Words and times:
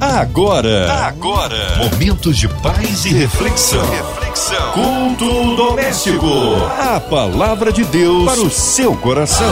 Agora, 0.00 0.92
agora, 1.08 1.76
momentos 1.76 2.36
de 2.36 2.46
paz 2.46 3.04
e 3.04 3.08
reflexão. 3.08 3.84
reflexão. 3.90 4.72
Culto 4.72 5.56
doméstico. 5.56 6.24
A 6.78 7.00
palavra 7.00 7.72
de 7.72 7.82
Deus 7.82 8.24
para 8.24 8.40
o 8.40 8.48
seu 8.48 8.94
coração. 8.96 9.50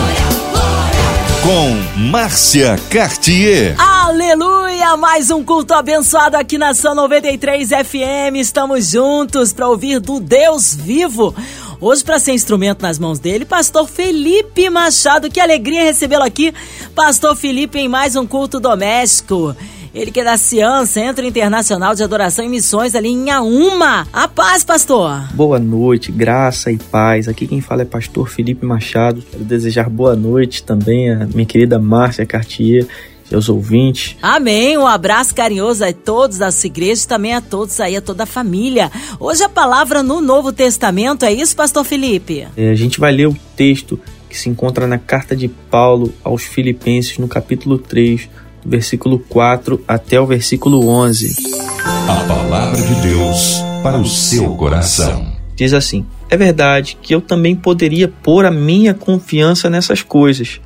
Com 1.43 2.01
Márcia 2.01 2.79
Cartier. 2.91 3.75
Aleluia! 3.77 4.97
Mais 4.97 5.33
um 5.33 5.43
culto 5.43 5.75
abençoado 5.75 6.37
aqui 6.37 6.57
na 6.57 6.75
São 6.75 6.95
93 6.95 7.69
FM. 7.69 8.37
Estamos 8.37 8.91
juntos 8.93 9.53
para 9.53 9.69
ouvir 9.69 9.99
do 9.99 10.21
Deus 10.21 10.77
vivo. 10.77 11.35
Hoje, 11.81 12.05
para 12.05 12.21
ser 12.21 12.33
instrumento 12.33 12.83
nas 12.83 13.01
mãos 13.01 13.19
dele, 13.19 13.45
Pastor 13.45 13.89
Felipe 13.89 14.71
Machado. 14.71 15.29
Que 15.29 15.41
alegria 15.41 15.83
recebê-lo 15.83 16.23
aqui, 16.23 16.55
Pastor 16.95 17.35
Felipe, 17.35 17.81
em 17.81 17.89
mais 17.89 18.15
um 18.15 18.25
culto 18.25 18.61
doméstico. 18.61 19.57
Ele 19.97 20.11
que 20.11 20.21
é 20.21 20.25
da 20.25 20.37
Cian, 20.37 20.85
Centro 20.85 21.25
Internacional 21.25 21.95
de 21.95 22.05
Adoração 22.05 22.45
e 22.45 22.51
Missões, 22.51 22.95
ali 22.95 23.09
em 23.09 23.31
Auma. 23.31 24.07
A 24.13 24.29
paz, 24.29 24.63
pastor! 24.63 25.27
Boa 25.33 25.59
noite, 25.59 26.13
graça 26.13 26.71
e 26.71 26.77
paz. 26.77 27.29
Aqui 27.29 27.47
quem 27.47 27.63
fala 27.63 27.81
é 27.81 27.87
pastor 27.87 28.29
Felipe 28.29 28.67
Machado. 28.67 29.23
Quero 29.23 29.43
desejar 29.43 29.89
boa 29.89 30.15
noite 30.15 30.63
também 30.63 31.11
à 31.11 31.27
minha 31.27 31.47
querida 31.47 31.79
Márcia 31.79 32.27
Cartier 32.27 32.87
seus 33.25 33.49
ouvintes. 33.49 34.17
Amém. 34.21 34.77
Um 34.77 34.87
abraço 34.87 35.35
carinhoso 35.35 35.83
a 35.83 35.93
todos 35.93 36.37
da 36.37 36.53
sua 36.53 36.67
igreja 36.67 37.03
e 37.03 37.09
também 37.09 37.35
a 37.35 37.41
todos 37.41 37.81
aí, 37.81 37.97
a 37.97 38.03
toda 38.03 38.25
a 38.25 38.27
família. 38.27 38.93
Hoje 39.19 39.43
a 39.43 39.49
palavra 39.49 40.03
no 40.03 40.21
Novo 40.21 40.53
Testamento, 40.53 41.25
é 41.25 41.33
isso, 41.33 41.57
pastor 41.57 41.85
Felipe? 41.85 42.47
É, 42.55 42.71
a 42.71 42.75
gente 42.75 43.01
vai 43.01 43.13
ler 43.13 43.27
o 43.27 43.37
texto 43.57 43.99
que 44.29 44.39
se 44.39 44.51
encontra 44.51 44.87
na 44.87 44.99
carta 44.99 45.35
de 45.35 45.49
Paulo 45.49 46.13
aos 46.23 46.43
Filipenses, 46.43 47.19
no 47.19 47.27
capítulo 47.27 47.79
3, 47.79 48.29
versículo 48.67 49.19
4 49.19 49.83
até 49.87 50.21
o 50.21 50.27
versículo 50.27 50.89
11. 50.89 51.37
A 52.09 52.25
palavra 52.27 52.83
de 52.83 52.95
Deus 53.03 53.57
para 53.83 53.97
o 53.99 54.07
seu 54.07 54.55
coração. 54.57 55.33
Diz 55.55 55.73
assim: 55.73 56.05
É 56.29 56.37
verdade 56.37 56.99
que 57.01 57.15
eu 57.15 57.21
também 57.21 57.55
poderia 57.55 58.09
pôr 58.09 58.45
a 58.45 58.51
minha 58.51 58.93
confiança 58.93 59.71
nessas 59.71 60.03
coisas. 60.03 60.61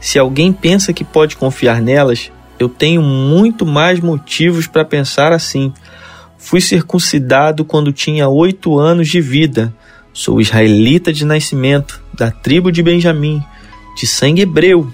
Se 0.00 0.18
alguém 0.18 0.52
pensa 0.52 0.92
que 0.92 1.04
pode 1.04 1.36
confiar 1.36 1.82
nelas, 1.82 2.30
eu 2.58 2.68
tenho 2.68 3.02
muito 3.02 3.66
mais 3.66 4.00
motivos 4.00 4.66
para 4.66 4.84
pensar 4.84 5.32
assim. 5.32 5.72
Fui 6.38 6.60
circuncidado 6.60 7.64
quando 7.64 7.92
tinha 7.92 8.28
oito 8.28 8.78
anos 8.78 9.08
de 9.08 9.20
vida. 9.20 9.74
Sou 10.12 10.40
israelita 10.40 11.12
de 11.12 11.24
nascimento, 11.24 12.02
da 12.14 12.30
tribo 12.30 12.72
de 12.72 12.82
Benjamim, 12.82 13.42
de 13.96 14.06
sangue 14.06 14.42
hebreu. 14.42 14.90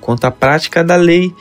Quanto 0.00 0.24
à 0.24 0.30
prática 0.30 0.82
da 0.82 0.96
lei, 0.96 1.32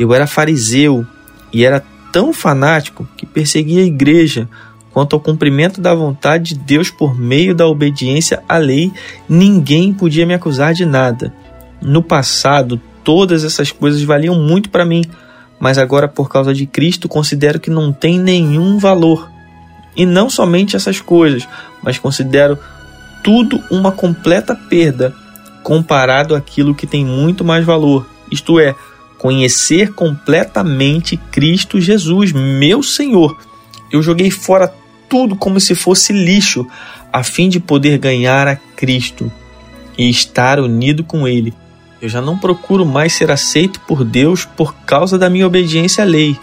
eu 0.00 0.14
era 0.14 0.26
fariseu 0.26 1.06
e 1.52 1.62
era 1.62 1.84
tão 2.10 2.32
fanático 2.32 3.06
que 3.18 3.26
perseguia 3.26 3.82
a 3.82 3.86
igreja. 3.86 4.48
Quanto 4.90 5.14
ao 5.14 5.20
cumprimento 5.20 5.78
da 5.78 5.94
vontade 5.94 6.54
de 6.54 6.60
Deus 6.60 6.90
por 6.90 7.14
meio 7.14 7.54
da 7.54 7.66
obediência 7.66 8.42
à 8.48 8.56
lei, 8.56 8.90
ninguém 9.28 9.92
podia 9.92 10.24
me 10.24 10.32
acusar 10.32 10.72
de 10.72 10.86
nada. 10.86 11.34
No 11.82 12.02
passado, 12.02 12.80
todas 13.04 13.44
essas 13.44 13.70
coisas 13.70 14.02
valiam 14.02 14.34
muito 14.36 14.70
para 14.70 14.86
mim, 14.86 15.04
mas 15.60 15.76
agora, 15.76 16.08
por 16.08 16.30
causa 16.30 16.54
de 16.54 16.64
Cristo, 16.64 17.06
considero 17.06 17.60
que 17.60 17.68
não 17.68 17.92
tem 17.92 18.18
nenhum 18.18 18.78
valor. 18.78 19.30
E 19.94 20.06
não 20.06 20.30
somente 20.30 20.76
essas 20.76 20.98
coisas, 20.98 21.46
mas 21.82 21.98
considero 21.98 22.58
tudo 23.22 23.62
uma 23.70 23.92
completa 23.92 24.56
perda 24.56 25.14
comparado 25.62 26.34
àquilo 26.34 26.74
que 26.74 26.86
tem 26.86 27.04
muito 27.04 27.44
mais 27.44 27.66
valor, 27.66 28.06
isto 28.30 28.58
é, 28.58 28.74
conhecer 29.20 29.92
completamente 29.92 31.14
Cristo 31.30 31.78
Jesus, 31.78 32.32
meu 32.32 32.82
Senhor. 32.82 33.36
Eu 33.92 34.02
joguei 34.02 34.30
fora 34.30 34.72
tudo 35.10 35.36
como 35.36 35.60
se 35.60 35.74
fosse 35.74 36.10
lixo, 36.10 36.66
a 37.12 37.22
fim 37.22 37.50
de 37.50 37.60
poder 37.60 37.98
ganhar 37.98 38.48
a 38.48 38.56
Cristo 38.56 39.30
e 39.98 40.08
estar 40.08 40.58
unido 40.58 41.04
com 41.04 41.28
Ele. 41.28 41.52
Eu 42.00 42.08
já 42.08 42.22
não 42.22 42.38
procuro 42.38 42.86
mais 42.86 43.12
ser 43.12 43.30
aceito 43.30 43.78
por 43.80 44.04
Deus 44.04 44.46
por 44.46 44.74
causa 44.86 45.18
da 45.18 45.28
minha 45.28 45.46
obediência 45.46 46.02
à 46.02 46.06
lei, 46.06 46.34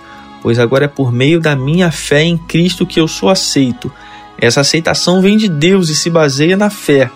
pois 0.44 0.60
agora 0.60 0.86
é 0.86 0.88
por 0.88 1.12
meio 1.12 1.40
da 1.40 1.56
minha 1.56 1.90
fé 1.90 2.22
em 2.22 2.38
Cristo 2.38 2.86
que 2.86 3.00
eu 3.00 3.08
sou 3.08 3.28
aceito. 3.28 3.92
Essa 4.40 4.62
aceitação 4.62 5.20
vem 5.20 5.36
de 5.36 5.50
Deus 5.50 5.90
e 5.90 5.96
se 5.96 6.12
baseia 6.12 6.56
na 6.56 6.70
fé. 6.70 7.10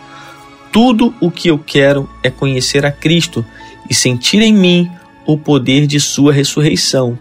Tudo 0.72 1.14
o 1.22 1.30
que 1.30 1.50
eu 1.50 1.60
quero 1.60 2.10
é 2.24 2.32
conhecer 2.32 2.84
a 2.84 2.92
Cristo 2.92 3.46
e 3.88 3.94
sentir 3.94 4.42
em 4.42 4.56
mim 4.56 4.90
o 5.34 5.38
poder 5.38 5.88
de 5.88 6.00
sua 6.00 6.34
ressurreição. 6.34 7.18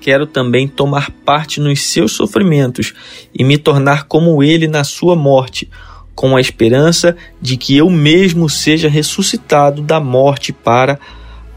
Quero 0.00 0.26
também 0.26 0.68
tomar 0.68 1.10
parte 1.10 1.60
nos 1.60 1.80
seus 1.80 2.12
sofrimentos 2.12 2.92
e 3.34 3.42
me 3.42 3.56
tornar 3.56 4.04
como 4.04 4.42
ele 4.42 4.68
na 4.68 4.84
sua 4.84 5.16
morte, 5.16 5.68
com 6.14 6.36
a 6.36 6.40
esperança 6.40 7.16
de 7.40 7.56
que 7.56 7.76
eu 7.76 7.88
mesmo 7.88 8.48
seja 8.48 8.88
ressuscitado 8.88 9.82
da 9.82 9.98
morte 9.98 10.52
para 10.52 11.00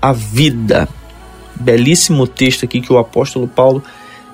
a 0.02 0.14
vida. 0.14 0.88
Belíssimo 1.56 2.26
texto 2.26 2.64
aqui 2.64 2.82
que 2.82 2.94
o 2.94 2.98
apóstolo 2.98 3.48
Paulo 3.48 3.84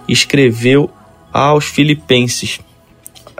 escreveu 0.07 0.89
aos 1.31 1.65
Filipenses. 1.65 2.59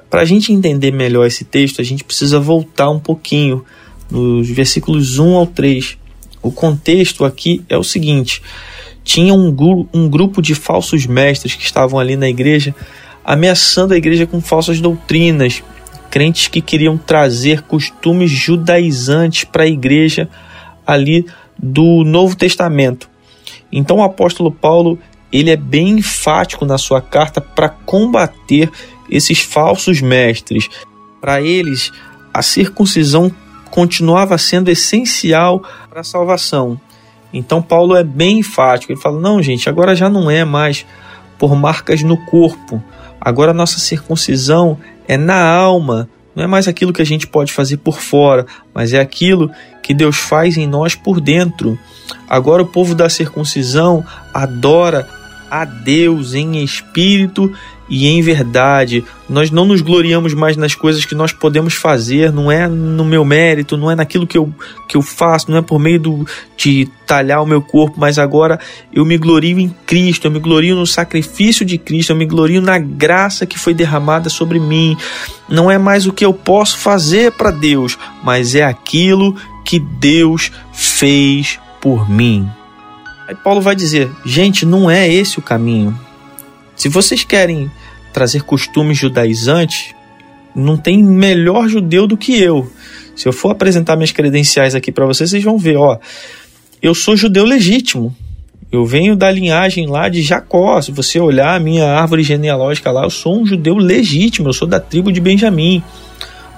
Para 0.10 0.22
a 0.22 0.26
gente 0.26 0.52
entender 0.52 0.92
melhor 0.92 1.26
esse 1.26 1.44
texto, 1.44 1.82
a 1.82 1.84
gente 1.84 2.04
precisa 2.04 2.40
voltar 2.40 2.90
um 2.90 3.00
pouquinho 3.00 3.64
nos 4.10 4.50
versículos 4.50 5.20
1 5.20 5.36
ao 5.36 5.46
3 5.46 5.98
o 6.44 6.52
contexto 6.52 7.26
aqui 7.26 7.64
é 7.70 7.78
o 7.78 7.84
seguinte: 7.84 8.42
tinha 9.04 9.34
um, 9.34 9.56
um 9.94 10.10
grupo 10.10 10.42
de 10.42 10.54
falsos 10.54 11.06
mestres 11.08 11.56
que 11.56 11.64
estavam 11.64 11.98
ali 11.98 12.16
na 12.16 12.30
igreja 12.30 12.76
ameaçando 13.26 13.94
a 13.94 13.98
igreja 13.98 14.28
com 14.28 14.42
falsas 14.42 14.82
doutrinas, 14.82 15.64
crentes 16.12 16.50
que 16.50 16.62
queriam 16.62 16.98
trazer 16.98 17.62
costumes 17.62 18.30
judaizantes 18.30 19.46
para 19.46 19.64
a 19.64 19.68
igreja 19.68 20.30
ali 20.86 21.26
do 21.58 22.04
Novo 22.04 22.36
Testamento. 22.36 23.10
Então 23.72 23.98
o 23.98 24.04
apóstolo 24.04 24.52
Paulo 24.52 25.00
ele 25.32 25.50
é 25.50 25.56
bem 25.56 25.90
enfático 25.90 26.66
na 26.66 26.78
sua 26.78 27.02
carta 27.02 27.42
para 27.42 27.70
combater 27.70 28.70
esses 29.10 29.40
falsos 29.40 30.00
mestres. 30.00 30.70
Para 31.20 31.42
eles, 31.42 31.92
a 32.32 32.42
circuncisão 32.42 33.32
continuava 33.74 34.38
sendo 34.38 34.70
essencial 34.70 35.64
para 35.90 36.02
a 36.02 36.04
salvação. 36.04 36.80
Então 37.34 37.60
Paulo 37.60 37.96
é 37.96 38.04
bem 38.04 38.38
enfático. 38.38 38.94
Ele 38.94 39.02
fala: 39.02 39.20
não, 39.20 39.42
gente, 39.42 39.68
agora 39.68 39.96
já 39.96 40.08
não 40.08 40.30
é 40.30 40.46
mais 40.46 40.86
por 41.40 41.56
marcas 41.56 42.04
no 42.04 42.16
corpo. 42.28 42.80
Agora 43.20 43.50
a 43.50 43.54
nossa 43.54 43.80
circuncisão 43.80 44.78
é 45.08 45.18
na 45.18 45.44
alma. 45.44 46.08
Não 46.36 46.44
é 46.44 46.48
mais 46.48 46.68
aquilo 46.68 46.94
que 46.94 47.02
a 47.02 47.06
gente 47.06 47.26
pode 47.26 47.52
fazer 47.52 47.78
por 47.78 48.00
fora, 48.00 48.46
mas 48.76 48.94
é 48.94 49.00
aquilo 49.00 49.50
que 49.82 49.92
Deus 49.92 50.18
faz 50.18 50.56
em 50.56 50.68
nós 50.68 50.94
por 50.94 51.20
dentro. 51.20 51.78
Agora 52.30 52.62
o 52.62 52.68
povo 52.68 52.94
da 52.94 53.10
circuncisão 53.10 54.06
adora 54.32 55.10
a 55.50 55.66
Deus 55.66 56.36
em 56.36 56.64
espírito 56.64 57.52
e 57.94 58.08
em 58.08 58.24
verdade. 58.24 59.06
Nós 59.30 59.52
não 59.52 59.66
nos 59.66 59.80
gloriamos 59.80 60.34
mais 60.34 60.58
nas 60.58 60.74
coisas 60.74 61.06
que 61.06 61.14
nós 61.14 61.32
podemos 61.32 61.76
fazer, 61.76 62.34
não 62.34 62.52
é 62.52 62.68
no 62.68 63.06
meu 63.06 63.24
mérito, 63.24 63.78
não 63.78 63.92
é 63.92 63.96
naquilo 63.96 64.26
que 64.26 64.36
eu, 64.36 64.52
que 64.90 64.98
eu 64.98 65.02
faço, 65.04 65.52
não 65.52 65.60
é 65.60 65.62
por 65.62 65.78
meio 65.78 66.00
do, 66.00 66.28
de 66.58 66.90
talhar 67.06 67.44
o 67.44 67.46
meu 67.46 67.62
corpo, 67.62 68.00
mas 68.00 68.18
agora 68.18 68.60
eu 68.92 69.06
me 69.06 69.16
glorio 69.16 69.60
em 69.60 69.70
Cristo, 69.86 70.26
eu 70.26 70.32
me 70.32 70.40
glorio 70.40 70.76
no 70.76 70.88
sacrifício 70.88 71.64
de 71.64 71.78
Cristo, 71.78 72.10
eu 72.10 72.16
me 72.16 72.26
glorio 72.26 72.64
na 72.64 72.80
graça 72.80 73.46
que 73.46 73.60
foi 73.60 73.76
derramada 73.76 74.28
sobre 74.28 74.60
mim. 74.60 74.98
Não 75.48 75.70
é 75.70 75.78
mais 75.78 76.08
o 76.08 76.14
que 76.14 76.26
eu 76.26 76.34
posso 76.34 76.80
fazer 76.80 77.32
para 77.34 77.52
Deus, 77.52 77.96
mas 78.24 78.56
é 78.56 78.64
aquilo 78.64 79.36
que 79.64 79.78
Deus 79.78 80.52
fez 80.74 81.60
por 81.80 82.10
mim. 82.10 82.50
Aí 83.28 83.36
Paulo 83.36 83.62
vai 83.62 83.76
dizer: 83.76 84.10
gente, 84.26 84.66
não 84.66 84.90
é 84.90 85.08
esse 85.08 85.38
o 85.38 85.44
caminho. 85.44 85.96
Se 86.84 86.90
vocês 86.90 87.24
querem 87.24 87.72
trazer 88.12 88.44
costumes 88.44 88.98
judaizantes, 88.98 89.96
não 90.54 90.76
tem 90.76 91.02
melhor 91.02 91.70
judeu 91.70 92.06
do 92.06 92.18
que 92.18 92.38
eu. 92.38 92.70
Se 93.16 93.26
eu 93.26 93.32
for 93.32 93.52
apresentar 93.52 93.96
minhas 93.96 94.12
credenciais 94.12 94.76
aqui 94.76 94.92
para 94.92 95.06
vocês, 95.06 95.30
vocês 95.30 95.46
vão 95.46 95.58
ver, 95.58 95.78
ó, 95.78 95.98
eu 96.82 96.94
sou 96.94 97.16
judeu 97.16 97.46
legítimo. 97.46 98.14
Eu 98.70 98.86
venho 98.86 99.16
da 99.16 99.32
linhagem 99.32 99.88
lá 99.88 100.10
de 100.10 100.22
Jacó. 100.22 100.82
Se 100.82 100.92
você 100.92 101.22
olhar 101.22 101.56
a 101.56 101.60
minha 101.60 101.86
árvore 101.86 102.22
genealógica 102.22 102.92
lá, 102.92 103.06
eu 103.06 103.10
sou 103.10 103.42
um 103.42 103.46
judeu 103.46 103.78
legítimo, 103.78 104.50
eu 104.50 104.54
sou 104.54 104.68
da 104.68 104.82
tribo 104.82 105.10
de 105.10 105.22
Benjamim. 105.22 105.82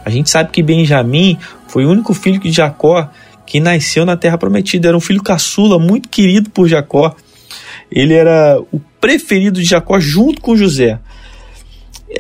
A 0.04 0.10
gente 0.10 0.32
sabe 0.32 0.50
que 0.50 0.64
Benjamim 0.64 1.38
foi 1.68 1.86
o 1.86 1.92
único 1.92 2.16
filho 2.16 2.40
de 2.40 2.52
Jacó 2.52 3.12
que 3.46 3.60
nasceu 3.60 4.08
na 4.08 4.18
terra 4.18 4.40
prometida. 4.40 4.88
Era 4.88 4.98
um 4.98 5.02
filho 5.02 5.22
caçula, 5.22 5.78
muito 5.78 6.10
querido 6.10 6.50
por 6.50 6.68
Jacó. 6.68 7.16
Ele 7.92 8.14
era 8.14 8.60
o 8.72 8.80
preferido 9.00 9.60
de 9.60 9.68
Jacó 9.68 10.00
junto 10.00 10.42
com 10.42 10.56
José. 10.56 11.00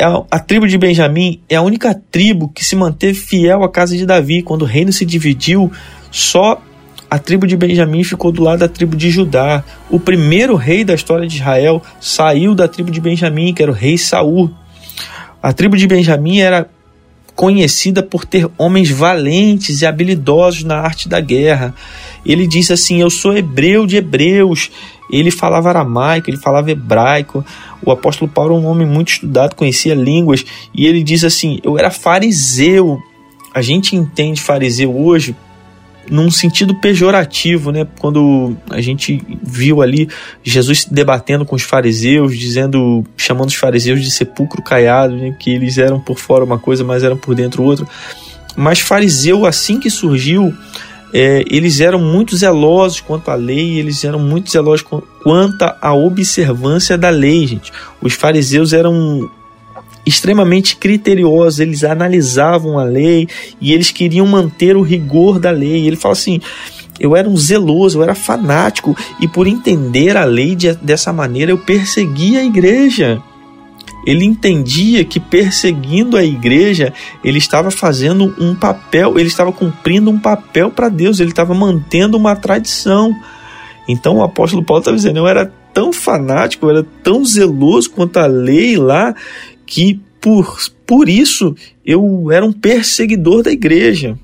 A, 0.02 0.06
é 0.06 0.24
a, 0.32 0.40
tribo 0.40 0.68
de 0.68 0.78
Benjamim 0.78 1.42
é 1.50 1.56
a 1.56 1.62
única 1.62 1.94
tribo 2.12 2.50
que 2.50 2.64
se 2.64 2.76
manteve 2.76 3.16
fiel 3.16 3.64
à 3.64 3.72
casa 3.72 3.96
de 3.96 4.06
Davi. 4.06 4.42
Quando 4.42 4.64
o 4.64 4.66
reino 4.66 4.92
se 4.92 5.06
dividiu, 5.06 5.72
só 6.12 6.54
a 6.54 6.76
a 7.16 7.20
tribo 7.20 7.48
de 7.48 7.56
Benjamim 7.56 8.04
ficou 8.04 8.32
do 8.32 8.44
lado 8.44 8.60
da 8.60 8.68
tribo 8.68 8.96
de 8.96 9.10
Judá. 9.10 9.64
O 9.90 10.00
primeiro 10.00 10.56
rei 10.56 10.84
da 10.84 10.94
história 10.94 11.28
de 11.28 11.36
Israel 11.36 11.82
saiu 12.00 12.56
da 12.56 12.68
tribo 12.68 12.92
de 12.92 13.00
Benjamim, 13.00 13.54
que 13.54 13.64
era 13.64 13.72
o 13.72 13.76
rei 13.76 13.98
Saul. 13.98 14.52
A 15.42 15.54
tribo 15.54 15.78
de 15.78 15.88
Benjamim 15.88 16.40
era 16.40 16.68
conhecida 17.36 18.02
por 18.02 18.26
ter 18.26 18.50
homens 18.58 18.90
valentes 18.90 19.82
e 19.82 19.86
habilidosos 19.86 20.64
na 20.64 20.78
arte 20.78 21.08
da 21.08 21.22
guerra. 21.22 21.74
Ele 22.25 22.48
diz 22.48 22.72
assim: 22.72 23.01
Eu 23.01 23.10
sou 23.10 23.36
hebreu 23.36 23.86
de 23.86 23.98
hebreus. 23.98 24.72
Ele 25.12 25.30
falava 25.30 25.69
aramaico, 25.69 26.30
ele 26.30 26.38
falava 26.38 26.72
hebraico. 26.72 27.45
O 27.86 27.92
apóstolo 27.92 28.30
Paulo 28.30 28.56
é 28.56 28.60
um 28.60 28.66
homem 28.66 28.88
muito 28.88 29.10
estudado, 29.10 29.56
conhecia 29.56 29.94
línguas. 29.94 30.44
E 30.74 30.86
ele 30.88 31.04
diz 31.04 31.24
assim: 31.24 31.60
Eu 31.63 31.77
era 31.77 31.92
fariseu. 31.92 33.00
A 33.54 33.62
gente 33.62 33.95
entende 33.95 34.42
fariseu 34.42 34.95
hoje 34.95 35.36
num 36.10 36.30
sentido 36.30 36.75
pejorativo, 36.75 37.72
né? 37.72 37.88
Quando 38.00 38.56
a 38.69 38.81
gente 38.81 39.21
viu 39.42 39.81
ali 39.81 40.07
Jesus 40.44 40.86
debatendo 40.86 41.45
com 41.45 41.56
os 41.56 41.63
fariseus, 41.63 42.38
dizendo, 42.38 43.04
chamando 43.18 43.50
os 43.50 43.56
fariseus 43.56 44.04
de 44.04 44.12
sepulcro 44.12 44.62
caiado, 44.62 45.16
né? 45.16 45.36
que 45.39 45.51
eles 45.51 45.78
eram 45.78 46.00
por 46.00 46.19
fora 46.19 46.44
uma 46.44 46.60
coisa, 46.60 46.83
mas 46.83 47.04
eram 47.04 47.18
por 47.18 47.36
dentro 47.36 47.63
outra. 47.63 47.88
Mas 48.56 48.80
fariseu, 48.80 49.45
assim 49.45 49.80
que 49.80 49.89
surgiu, 49.89 50.54
é, 51.18 51.46
eles 51.50 51.80
eram 51.80 51.98
muito 51.98 52.36
zelosos 52.36 53.00
quanto 53.00 53.32
à 53.32 53.36
lei, 53.36 53.80
eles 53.80 54.04
eram 54.04 54.20
muito 54.20 54.52
zelosos 54.52 54.86
quanto 55.24 55.64
à 55.82 55.94
observância 55.94 56.98
da 56.98 57.10
lei, 57.10 57.48
gente. 57.48 57.72
Os 58.02 58.16
fariseus 58.16 58.74
eram 58.74 59.32
extremamente 60.06 60.76
criteriosos, 60.76 61.62
eles 61.62 61.86
analisavam 61.86 62.78
a 62.78 62.84
lei 62.84 63.30
e 63.62 63.72
eles 63.72 63.92
queriam 63.92 64.28
manter 64.28 64.76
o 64.76 64.82
rigor 64.82 65.40
da 65.40 65.52
lei. 65.52 65.88
Ele 65.88 65.96
fala 65.96 66.12
assim: 66.12 66.42
eu 67.00 67.16
era 67.16 67.30
um 67.30 67.38
zeloso, 67.38 68.00
eu 68.00 68.04
era 68.04 68.14
fanático 68.14 68.94
e 69.22 69.26
por 69.26 69.48
entender 69.48 70.18
a 70.18 70.26
lei 70.26 70.54
de, 70.54 70.74
dessa 70.74 71.14
maneira 71.14 71.50
eu 71.50 71.58
perseguia 71.58 72.42
a 72.42 72.44
igreja. 72.44 73.24
Ele 74.06 74.24
entendia 74.24 75.04
que 75.04 75.19
perseguindo 75.19 76.16
a 76.16 76.24
igreja, 76.24 76.94
ele 77.24 77.40
estava 77.40 77.72
fazendo 77.72 78.36
um 78.40 78.54
papel, 78.54 79.18
ele 79.18 79.28
estava 79.28 79.52
cumprindo 79.52 80.12
um 80.12 80.19
papel 80.19 80.69
para 80.69 80.90
Deus, 80.90 81.19
ele 81.19 81.31
estava 81.31 81.54
mantendo 81.54 82.18
uma 82.18 82.36
tradição. 82.36 83.16
Então 83.88 84.18
o 84.18 84.24
apóstolo 84.24 84.63
Paulo 84.63 84.81
está 84.81 84.92
dizendo: 84.92 85.19
eu 85.19 85.28
era 85.28 85.52
tão 85.74 85.92
fanático, 85.92 86.66
eu 86.66 86.69
era 86.69 86.88
tão 87.04 87.25
zeloso 87.25 87.90
quanto 87.90 88.18
a 88.18 88.28
lei 88.28 88.78
lá, 88.78 89.16
que 89.66 90.00
por, 90.22 90.57
por 90.86 91.10
isso 91.10 91.56
eu 91.86 92.31
era 92.31 92.46
um 92.46 92.54
perseguidor 92.54 93.44
da 93.44 93.52
igreja. 93.52 94.18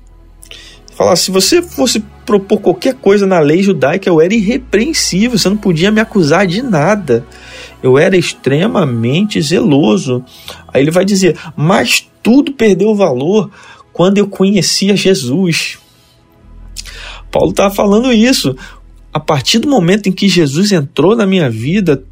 Falar, 0.94 1.16
se 1.16 1.30
você 1.30 1.62
fosse 1.62 2.02
propor 2.24 2.60
qualquer 2.60 2.94
coisa 2.94 3.26
na 3.26 3.38
lei 3.38 3.62
judaica, 3.62 4.08
eu 4.08 4.20
era 4.20 4.34
irrepreensível, 4.34 5.38
você 5.38 5.48
não 5.48 5.56
podia 5.56 5.90
me 5.90 6.00
acusar 6.00 6.46
de 6.46 6.62
nada. 6.62 7.26
Eu 7.82 7.98
era 7.98 8.16
extremamente 8.16 9.40
zeloso. 9.40 10.24
Aí 10.72 10.82
ele 10.82 10.90
vai 10.90 11.04
dizer: 11.04 11.36
Mas 11.56 12.08
tudo 12.22 12.52
perdeu 12.52 12.94
valor 12.94 13.50
quando 13.92 14.18
eu 14.18 14.28
conhecia 14.28 14.96
Jesus. 14.96 15.78
Paulo 17.30 17.50
estava 17.50 17.74
falando 17.74 18.12
isso. 18.12 18.56
A 19.12 19.20
partir 19.20 19.58
do 19.58 19.68
momento 19.68 20.08
em 20.08 20.12
que 20.12 20.28
Jesus 20.28 20.72
entrou 20.72 21.14
na 21.14 21.26
minha 21.26 21.50
vida, 21.50 22.02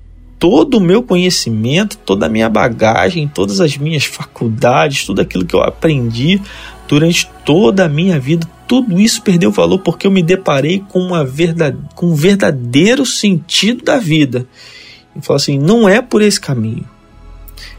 todo 0.40 0.78
o 0.78 0.81
meu 0.81 1.02
conhecimento, 1.02 1.98
toda 1.98 2.25
a 2.25 2.28
minha 2.28 2.48
bagagem, 2.48 3.28
todas 3.28 3.60
as 3.60 3.76
minhas 3.76 4.06
faculdades, 4.06 5.04
tudo 5.04 5.20
aquilo 5.20 5.44
que 5.44 5.54
eu 5.54 5.62
aprendi 5.62 6.40
durante 6.88 7.31
toda 7.44 7.84
a 7.84 7.88
minha 7.88 8.19
vida, 8.19 8.48
tudo 8.66 8.98
isso 8.98 9.22
perdeu 9.22 9.52
valor 9.52 9.81
porque 9.81 10.06
eu 10.06 10.10
me 10.10 10.22
deparei 10.22 10.82
com, 10.88 10.98
uma 10.98 11.22
verdade, 11.22 11.76
com 11.94 12.06
um 12.06 12.14
verdadeiro 12.14 13.04
sentido 13.04 13.84
da 13.84 13.98
vida. 13.98 14.46
E 15.14 15.20
falo 15.22 15.37
assim: 15.37 15.58
não 15.58 15.87
é 15.87 16.00
por 16.00 16.22
esse 16.22 16.40
caminho. 16.40 16.88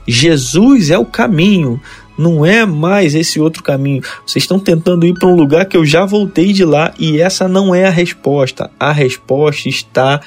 Jesus 0.07 0.91
é 0.91 0.97
o 0.97 1.05
caminho, 1.05 1.81
não 2.17 2.45
é 2.45 2.63
mais 2.63 3.15
esse 3.15 3.39
outro 3.39 3.63
caminho. 3.63 4.03
Vocês 4.25 4.43
estão 4.43 4.59
tentando 4.59 5.05
ir 5.05 5.13
para 5.13 5.29
um 5.29 5.35
lugar 5.35 5.65
que 5.65 5.75
eu 5.75 5.85
já 5.85 6.05
voltei 6.05 6.53
de 6.53 6.63
lá 6.63 6.93
e 6.99 7.19
essa 7.19 7.47
não 7.47 7.73
é 7.73 7.85
a 7.85 7.91
resposta. 7.91 8.69
A 8.79 8.91
resposta 8.91 9.67
está 9.67 10.21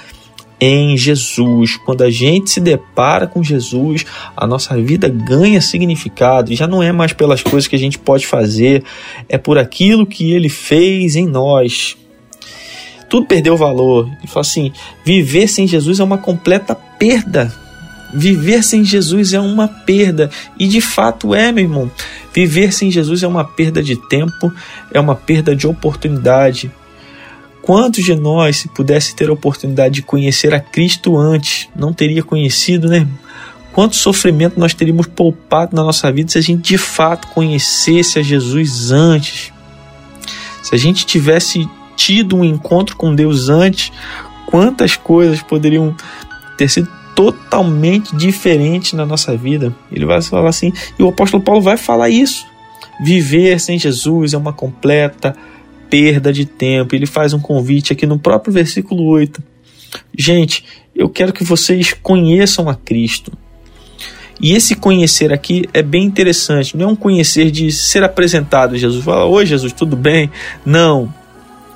em 0.61 0.97
Jesus. 0.97 1.77
Quando 1.77 2.03
a 2.03 2.11
gente 2.11 2.51
se 2.51 2.61
depara 2.61 3.27
com 3.27 3.43
Jesus, 3.43 4.05
a 4.37 4.47
nossa 4.47 4.77
vida 4.81 5.09
ganha 5.09 5.61
significado. 5.61 6.53
E 6.53 6.57
já 6.57 6.67
não 6.67 6.83
é 6.83 6.93
mais 6.93 7.13
pelas 7.13 7.43
coisas 7.43 7.67
que 7.67 7.77
a 7.77 7.79
gente 7.79 7.99
pode 7.99 8.27
fazer, 8.27 8.83
é 9.29 9.39
por 9.39 9.59
aquilo 9.59 10.07
que 10.07 10.33
ele 10.33 10.49
fez 10.49 11.17
em 11.17 11.27
nós. 11.27 11.97
Tudo 13.09 13.27
perdeu 13.27 13.57
valor. 13.57 14.09
Ele 14.19 14.27
fala 14.27 14.41
assim: 14.41 14.73
viver 15.05 15.49
sem 15.49 15.67
Jesus 15.67 16.01
é 16.01 16.05
uma 16.05 16.19
completa 16.19 16.75
perda. 16.75 17.53
Viver 18.13 18.63
sem 18.63 18.85
Jesus 18.85 19.33
é 19.33 19.41
uma 19.41 19.67
perda. 19.67 20.31
E 20.59 20.69
de 20.69 20.81
fato 20.81 21.35
é, 21.35 21.51
meu 21.51 21.65
irmão. 21.65 21.91
Viver 22.33 22.73
sem 22.73 22.91
Jesus 22.91 23.23
é 23.23 23.29
uma 23.29 23.45
perda 23.45 23.83
de 23.83 23.97
tempo, 24.09 24.53
é 24.93 25.01
uma 25.01 25.15
perda 25.15 25.55
de 25.55 25.67
oportunidade, 25.67 26.71
Quantos 27.65 28.05
de 28.05 28.15
nós, 28.15 28.59
se 28.59 28.69
pudesse 28.69 29.17
ter 29.17 29.31
a 29.31 29.33
oportunidade 29.33 29.95
de 29.95 30.03
conhecer 30.03 30.53
a 30.53 30.61
Cristo 30.61 31.17
antes, 31.17 31.67
não 31.75 31.95
teria 31.95 32.23
conhecido, 32.23 32.89
né? 32.89 33.09
Quanto 33.73 33.97
sofrimento 33.97 34.61
nós 34.61 34.75
teríamos 34.75 35.07
poupado 35.07 35.75
na 35.75 35.83
nossa 35.83 36.13
vida 36.13 36.31
se 36.31 36.37
a 36.37 36.43
gente 36.43 36.61
de 36.61 36.77
fato 36.77 37.27
conhecesse 37.29 38.19
a 38.19 38.23
Jesus 38.23 38.93
antes? 38.93 39.51
Se 40.63 40.75
a 40.75 40.79
gente 40.79 41.07
tivesse 41.07 41.67
tido 41.97 42.37
um 42.37 42.45
encontro 42.45 42.97
com 42.97 43.15
Deus 43.15 43.49
antes, 43.49 43.91
quantas 44.45 44.95
coisas 44.95 45.41
poderiam 45.41 45.97
ter 46.59 46.69
sido 46.69 46.89
totalmente 47.17 48.15
diferentes 48.15 48.93
na 48.93 49.07
nossa 49.07 49.35
vida? 49.35 49.75
Ele 49.91 50.05
vai 50.05 50.21
falar 50.21 50.51
assim, 50.51 50.71
e 50.99 51.03
o 51.03 51.09
apóstolo 51.09 51.43
Paulo 51.43 51.63
vai 51.63 51.79
falar 51.79 52.11
isso. 52.11 52.45
Viver 53.03 53.59
sem 53.59 53.79
Jesus 53.79 54.35
é 54.35 54.37
uma 54.37 54.53
completa 54.53 55.35
perda 55.95 56.33
de 56.33 56.45
tempo. 56.45 56.97
Ele 56.97 57.07
faz 57.07 57.33
um 57.33 57.39
convite 57.39 57.93
aqui 57.93 58.05
no 58.05 58.19
próprio 58.19 58.53
versículo 58.53 59.05
8. 59.05 59.41
Gente, 60.19 60.65
eu 60.93 61.09
quero 61.09 61.33
que 61.33 61.45
vocês 61.45 61.93
conheçam 61.93 62.69
a 62.69 62.75
Cristo. 62.75 63.31
E 64.41 64.55
esse 64.55 64.75
conhecer 64.75 65.33
aqui 65.33 65.69
é 65.73 65.83
bem 65.83 66.03
interessante, 66.03 66.77
não 66.77 66.89
é 66.89 66.89
um 66.89 66.97
conhecer 66.97 67.49
de 67.49 67.71
ser 67.71 68.03
apresentado. 68.03 68.77
Jesus 68.77 69.05
fala: 69.05 69.25
Oi, 69.27 69.47
Jesus, 69.47 69.73
tudo 69.73 69.95
bem? 69.95 70.29
Não. 70.67 71.15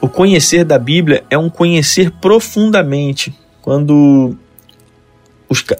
O 0.00 0.08
conhecer 0.08 0.64
da 0.64 0.80
Bíblia 0.80 1.22
é 1.30 1.38
um 1.38 1.48
conhecer 1.48 2.10
profundamente. 2.10 3.32
Quando 3.62 4.36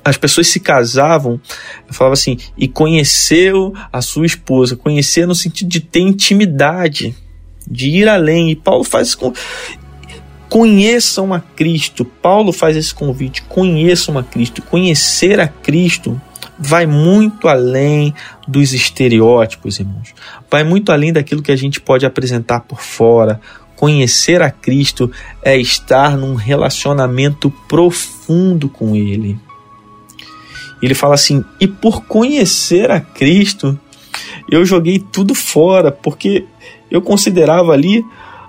as 0.05 0.17
pessoas 0.17 0.47
se 0.47 0.61
casavam, 0.61 1.41
falava 1.91 2.15
assim, 2.15 2.39
e 2.57 2.69
conheceu 2.69 3.75
a 3.93 4.01
sua 4.01 4.27
esposa. 4.27 4.77
Conhecer 4.77 5.27
no 5.27 5.35
sentido 5.35 5.69
de 5.69 5.81
ter 5.81 6.01
intimidade 6.01 7.17
de 7.71 7.89
ir 7.89 8.09
além. 8.09 8.51
E 8.51 8.57
Paulo 8.57 8.85
faz 8.85 9.15
com 9.15 9.33
conheçam 10.49 11.33
a 11.35 11.41
Cristo. 11.41 12.05
Paulo 12.05 12.53
faz 12.53 12.77
esse 12.77 12.95
convite: 12.95 13.43
conheçam 13.43 14.19
a 14.19 14.23
Cristo. 14.23 14.63
Conhecer 14.63 15.41
a 15.41 15.49
Cristo 15.49 16.21
vai 16.59 16.87
muito 16.87 17.47
além 17.47 18.13
dos 18.47 18.73
estereótipos, 18.73 19.79
irmãos. 19.79 20.15
Vai 20.51 20.65
muito 20.65 20.91
além 20.91 21.13
daquilo 21.13 21.43
que 21.43 21.53
a 21.53 21.57
gente 21.57 21.81
pode 21.81 22.05
apresentar 22.05 22.61
por 22.61 22.81
fora. 22.81 23.41
Conhecer 23.77 24.43
a 24.43 24.51
Cristo 24.51 25.11
é 25.41 25.57
estar 25.57 26.17
num 26.17 26.35
relacionamento 26.35 27.49
profundo 27.69 28.69
com 28.69 28.97
Ele. 28.97 29.39
Ele 30.83 30.95
fala 30.95 31.15
assim: 31.15 31.45
e 31.61 31.69
por 31.69 32.05
conhecer 32.05 32.91
a 32.91 33.01
Cristo, 33.01 33.79
eu 34.51 34.65
joguei 34.65 34.99
tudo 34.99 35.35
fora, 35.35 35.93
porque 35.93 36.45
eu 36.91 37.03
considerava 37.03 37.73
ali 37.73 38.05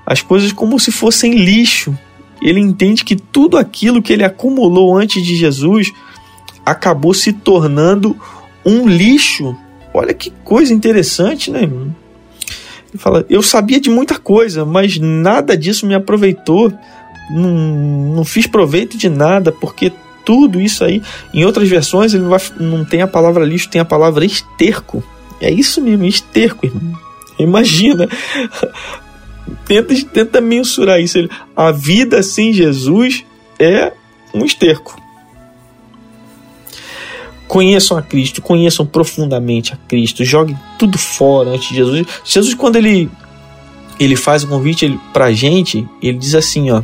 as 0.05 0.21
coisas 0.21 0.51
como 0.51 0.79
se 0.79 0.91
fossem 0.91 1.35
lixo. 1.35 1.97
Ele 2.41 2.59
entende 2.59 3.03
que 3.03 3.15
tudo 3.15 3.57
aquilo 3.57 4.01
que 4.01 4.13
ele 4.13 4.23
acumulou 4.23 4.97
antes 4.97 5.23
de 5.23 5.35
Jesus 5.35 5.91
acabou 6.65 7.13
se 7.13 7.33
tornando 7.33 8.15
um 8.65 8.87
lixo. 8.87 9.55
Olha 9.93 10.13
que 10.13 10.31
coisa 10.43 10.73
interessante, 10.73 11.51
né? 11.51 11.63
Ele 11.63 12.97
fala: 12.97 13.25
Eu 13.29 13.41
sabia 13.41 13.79
de 13.79 13.89
muita 13.89 14.17
coisa, 14.17 14.65
mas 14.65 14.97
nada 14.97 15.57
disso 15.57 15.85
me 15.85 15.93
aproveitou. 15.93 16.73
Não, 17.31 18.15
não 18.15 18.25
fiz 18.25 18.47
proveito 18.47 18.97
de 18.97 19.07
nada, 19.07 19.51
porque 19.51 19.91
tudo 20.25 20.59
isso 20.59 20.83
aí, 20.83 21.01
em 21.33 21.45
outras 21.45 21.69
versões, 21.69 22.13
ele 22.13 22.23
não, 22.23 22.29
vai, 22.29 22.41
não 22.59 22.85
tem 22.85 23.01
a 23.01 23.07
palavra 23.07 23.45
lixo, 23.45 23.69
tem 23.69 23.81
a 23.81 23.85
palavra 23.85 24.25
esterco. 24.25 25.03
É 25.39 25.51
isso 25.51 25.81
mesmo, 25.81 26.05
esterco, 26.05 26.65
irmão. 26.65 27.08
Imagina. 27.39 28.07
Tenta, 29.65 29.95
tenta 30.05 30.41
mensurar 30.41 30.99
isso. 30.99 31.17
A 31.55 31.71
vida 31.71 32.21
sem 32.21 32.53
Jesus 32.53 33.25
é 33.57 33.93
um 34.33 34.45
esterco. 34.45 35.01
Conheçam 37.47 37.97
a 37.97 38.01
Cristo, 38.01 38.43
conheçam 38.43 38.85
profundamente 38.85 39.73
a 39.73 39.77
Cristo, 39.87 40.23
joguem 40.23 40.55
tudo 40.77 40.99
fora 40.99 41.49
antes 41.49 41.69
de 41.69 41.75
Jesus. 41.75 42.05
Jesus, 42.23 42.53
quando 42.53 42.75
ele 42.75 43.09
ele 43.99 44.15
faz 44.15 44.43
o 44.43 44.47
convite 44.47 44.97
para 45.11 45.25
a 45.25 45.31
gente, 45.33 45.85
ele 46.01 46.17
diz 46.17 46.33
assim, 46.33 46.71
ó, 46.71 46.83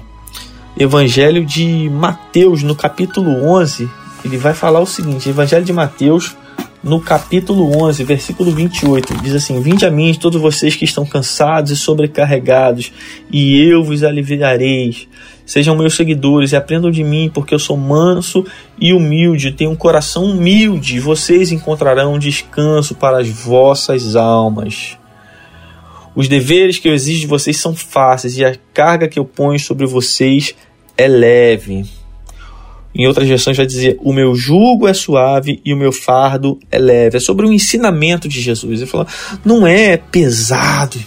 Evangelho 0.78 1.46
de 1.46 1.90
Mateus, 1.90 2.62
no 2.62 2.76
capítulo 2.76 3.32
11, 3.46 3.90
ele 4.26 4.38
vai 4.38 4.54
falar 4.54 4.82
o 4.82 4.86
seguinte, 4.86 5.30
Evangelho 5.30 5.64
de 5.64 5.72
Mateus, 5.72 6.36
no 6.86 7.02
capítulo 7.02 7.84
11, 7.84 8.04
versículo 8.04 8.52
28, 8.52 9.18
diz 9.24 9.34
assim: 9.34 9.60
Vinde 9.60 9.88
a 9.88 9.90
mim, 9.90 10.14
todos 10.14 10.40
vocês 10.40 10.76
que 10.76 10.86
estão 10.86 11.04
cansados 11.04 11.72
e 11.72 11.76
sobrecarregados, 11.76 12.94
e 13.32 13.60
eu 13.60 13.84
vos 13.84 14.04
aliviareis. 14.04 15.08
Sejam 15.48 15.76
meus 15.76 15.96
seguidores 15.96 16.52
e 16.52 16.56
aprendam 16.56 16.92
de 16.92 17.04
mim, 17.04 17.32
porque 17.34 17.56
eu 17.56 17.60
sou 17.60 17.76
manso 17.76 18.46
e 18.80 18.94
humilde, 18.94 19.52
tenho 19.52 19.72
um 19.72 19.76
coração 19.76 20.26
humilde. 20.26 21.00
Vocês 21.00 21.52
encontrarão 21.52 22.20
descanso 22.20 22.94
para 22.94 23.18
as 23.18 23.30
vossas 23.30 24.16
almas. 24.16 24.96
Os 26.16 26.28
deveres 26.28 26.78
que 26.78 26.88
eu 26.88 26.94
exijo 26.94 27.22
de 27.22 27.28
vocês 27.28 27.58
são 27.58 27.76
fáceis 27.76 28.38
e 28.38 28.46
a 28.46 28.56
carga 28.76 29.08
que 29.08 29.18
eu 29.18 29.26
ponho 29.26 29.60
sobre 29.60 29.88
vocês 29.88 30.54
é 30.96 31.08
leve. 31.08 31.84
Em 32.96 33.06
outras 33.08 33.28
versões 33.28 33.58
vai 33.58 33.66
dizer: 33.66 33.98
O 34.02 34.14
meu 34.14 34.34
jugo 34.34 34.88
é 34.88 34.94
suave 34.94 35.60
e 35.66 35.74
o 35.74 35.78
meu 35.78 35.92
fardo 35.92 36.58
é 36.72 36.78
leve. 36.78 37.18
É 37.18 37.20
sobre 37.20 37.46
o 37.46 37.52
ensinamento 37.52 38.28
de 38.28 38.40
Jesus. 38.40 38.80
Ele 38.80 38.90
fala: 38.90 39.06
Não 39.44 39.68
é 39.68 39.98
pesado, 39.98 40.98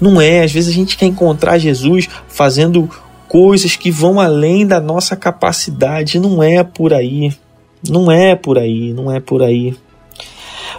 Não 0.00 0.20
é. 0.20 0.42
Às 0.42 0.52
vezes 0.52 0.70
a 0.70 0.74
gente 0.74 0.96
quer 0.96 1.06
encontrar 1.06 1.58
Jesus 1.58 2.08
fazendo 2.26 2.88
coisas 3.28 3.76
que 3.76 3.90
vão 3.90 4.18
além 4.18 4.66
da 4.66 4.80
nossa 4.80 5.14
capacidade. 5.14 6.18
Não 6.18 6.42
é 6.42 6.64
por 6.64 6.94
aí. 6.94 7.30
Não 7.86 8.10
é 8.10 8.34
por 8.34 8.56
aí. 8.56 8.94
Não 8.94 9.12
é 9.12 9.20
por 9.20 9.42
aí. 9.42 9.76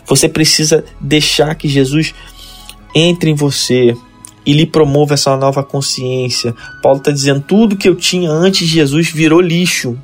Você 0.08 0.28
precisa 0.28 0.84
deixar 1.00 1.54
que 1.54 1.68
Jesus 1.68 2.16
entre 2.96 3.30
em 3.30 3.36
você 3.36 3.96
e 4.46 4.54
lhe 4.54 4.66
promova 4.66 5.16
essa 5.16 5.36
nova 5.36 5.64
consciência. 5.64 6.54
Paulo 6.82 7.00
está 7.00 7.12
dizendo: 7.12 7.42
tudo 7.42 7.76
que 7.76 7.88
eu 7.88 7.96
tinha 7.96 8.30
antes 8.30 8.68
de 8.68 8.74
Jesus 8.74 9.10
virou 9.10 9.42
lixo. 9.42 9.98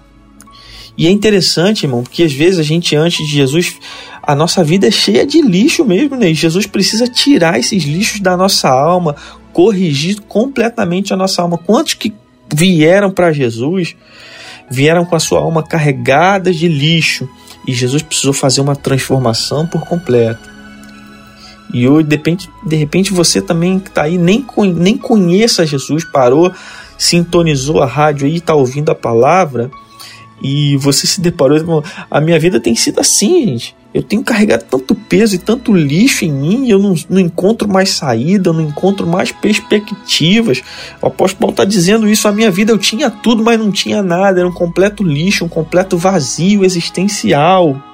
E 0.98 1.08
é 1.08 1.10
interessante, 1.10 1.86
irmão, 1.86 2.04
porque 2.04 2.24
às 2.24 2.34
vezes 2.34 2.60
a 2.60 2.64
gente, 2.64 2.96
antes 2.96 3.26
de 3.26 3.34
Jesus, 3.34 3.78
a 4.22 4.36
nossa 4.36 4.64
vida 4.64 4.88
é 4.88 4.92
cheia 4.92 5.26
de 5.26 5.42
lixo 5.42 5.86
mesmo, 5.86 6.16
né? 6.16 6.30
E 6.30 6.34
Jesus 6.34 6.68
precisa 6.68 7.08
tirar 7.08 7.60
esses 7.60 7.84
lixos 7.84 8.20
da 8.20 8.36
nossa 8.36 8.70
alma, 8.70 9.16
corrigir 9.54 10.20
completamente 10.28 11.14
a 11.14 11.18
nossa 11.18 11.42
alma. 11.42 11.58
Quantos 11.58 11.94
que 11.94 12.14
vieram 12.54 13.10
para 13.10 13.32
Jesus 13.32 13.96
vieram 14.70 15.06
com 15.06 15.16
a 15.16 15.20
sua 15.20 15.40
alma 15.40 15.64
carregada 15.64 16.52
de 16.52 16.68
lixo 16.68 17.28
e 17.68 17.74
Jesus 17.74 18.02
precisou 18.02 18.34
fazer 18.34 18.62
uma 18.62 18.76
transformação 18.76 19.66
por 19.68 19.86
completo. 19.86 20.51
E 21.74 21.88
hoje, 21.88 22.08
de 22.08 22.16
repente, 22.16 22.50
de 22.66 22.76
repente 22.76 23.14
você 23.14 23.42
também 23.42 23.80
que 23.80 23.90
está 23.90 24.04
aí, 24.04 24.18
nem, 24.18 24.46
nem 24.76 24.98
conheça 24.98 25.66
Jesus, 25.66 26.04
parou, 26.04 26.52
sintonizou 26.98 27.82
a 27.82 27.86
rádio 27.86 28.28
aí, 28.28 28.38
está 28.38 28.54
ouvindo 28.54 28.92
a 28.92 28.96
palavra, 28.96 29.72
e 30.44 30.76
você 30.78 31.06
se 31.06 31.22
deparou, 31.22 31.84
a 32.10 32.20
minha 32.20 32.40
vida 32.40 32.60
tem 32.60 32.76
sido 32.76 33.00
assim, 33.00 33.46
gente. 33.46 33.76
Eu 33.94 34.02
tenho 34.02 34.24
carregado 34.24 34.64
tanto 34.70 34.96
peso 34.96 35.36
e 35.36 35.38
tanto 35.38 35.74
lixo 35.74 36.24
em 36.24 36.32
mim, 36.32 36.70
eu 36.70 36.80
não, 36.80 36.96
não 37.10 37.20
encontro 37.20 37.68
mais 37.68 37.90
saída, 37.90 38.50
eu 38.50 38.54
não 38.54 38.62
encontro 38.62 39.06
mais 39.06 39.34
perspectivas. 39.34 40.64
O 41.02 41.08
apóstolo 41.08 41.40
Paulo 41.40 41.52
está 41.52 41.66
dizendo 41.66 42.08
isso, 42.08 42.26
a 42.26 42.32
minha 42.32 42.50
vida 42.50 42.72
eu 42.72 42.78
tinha 42.78 43.10
tudo, 43.10 43.44
mas 43.44 43.60
não 43.60 43.70
tinha 43.70 44.02
nada, 44.02 44.40
era 44.40 44.48
um 44.48 44.54
completo 44.54 45.04
lixo, 45.04 45.44
um 45.44 45.50
completo 45.50 45.98
vazio 45.98 46.64
existencial 46.64 47.91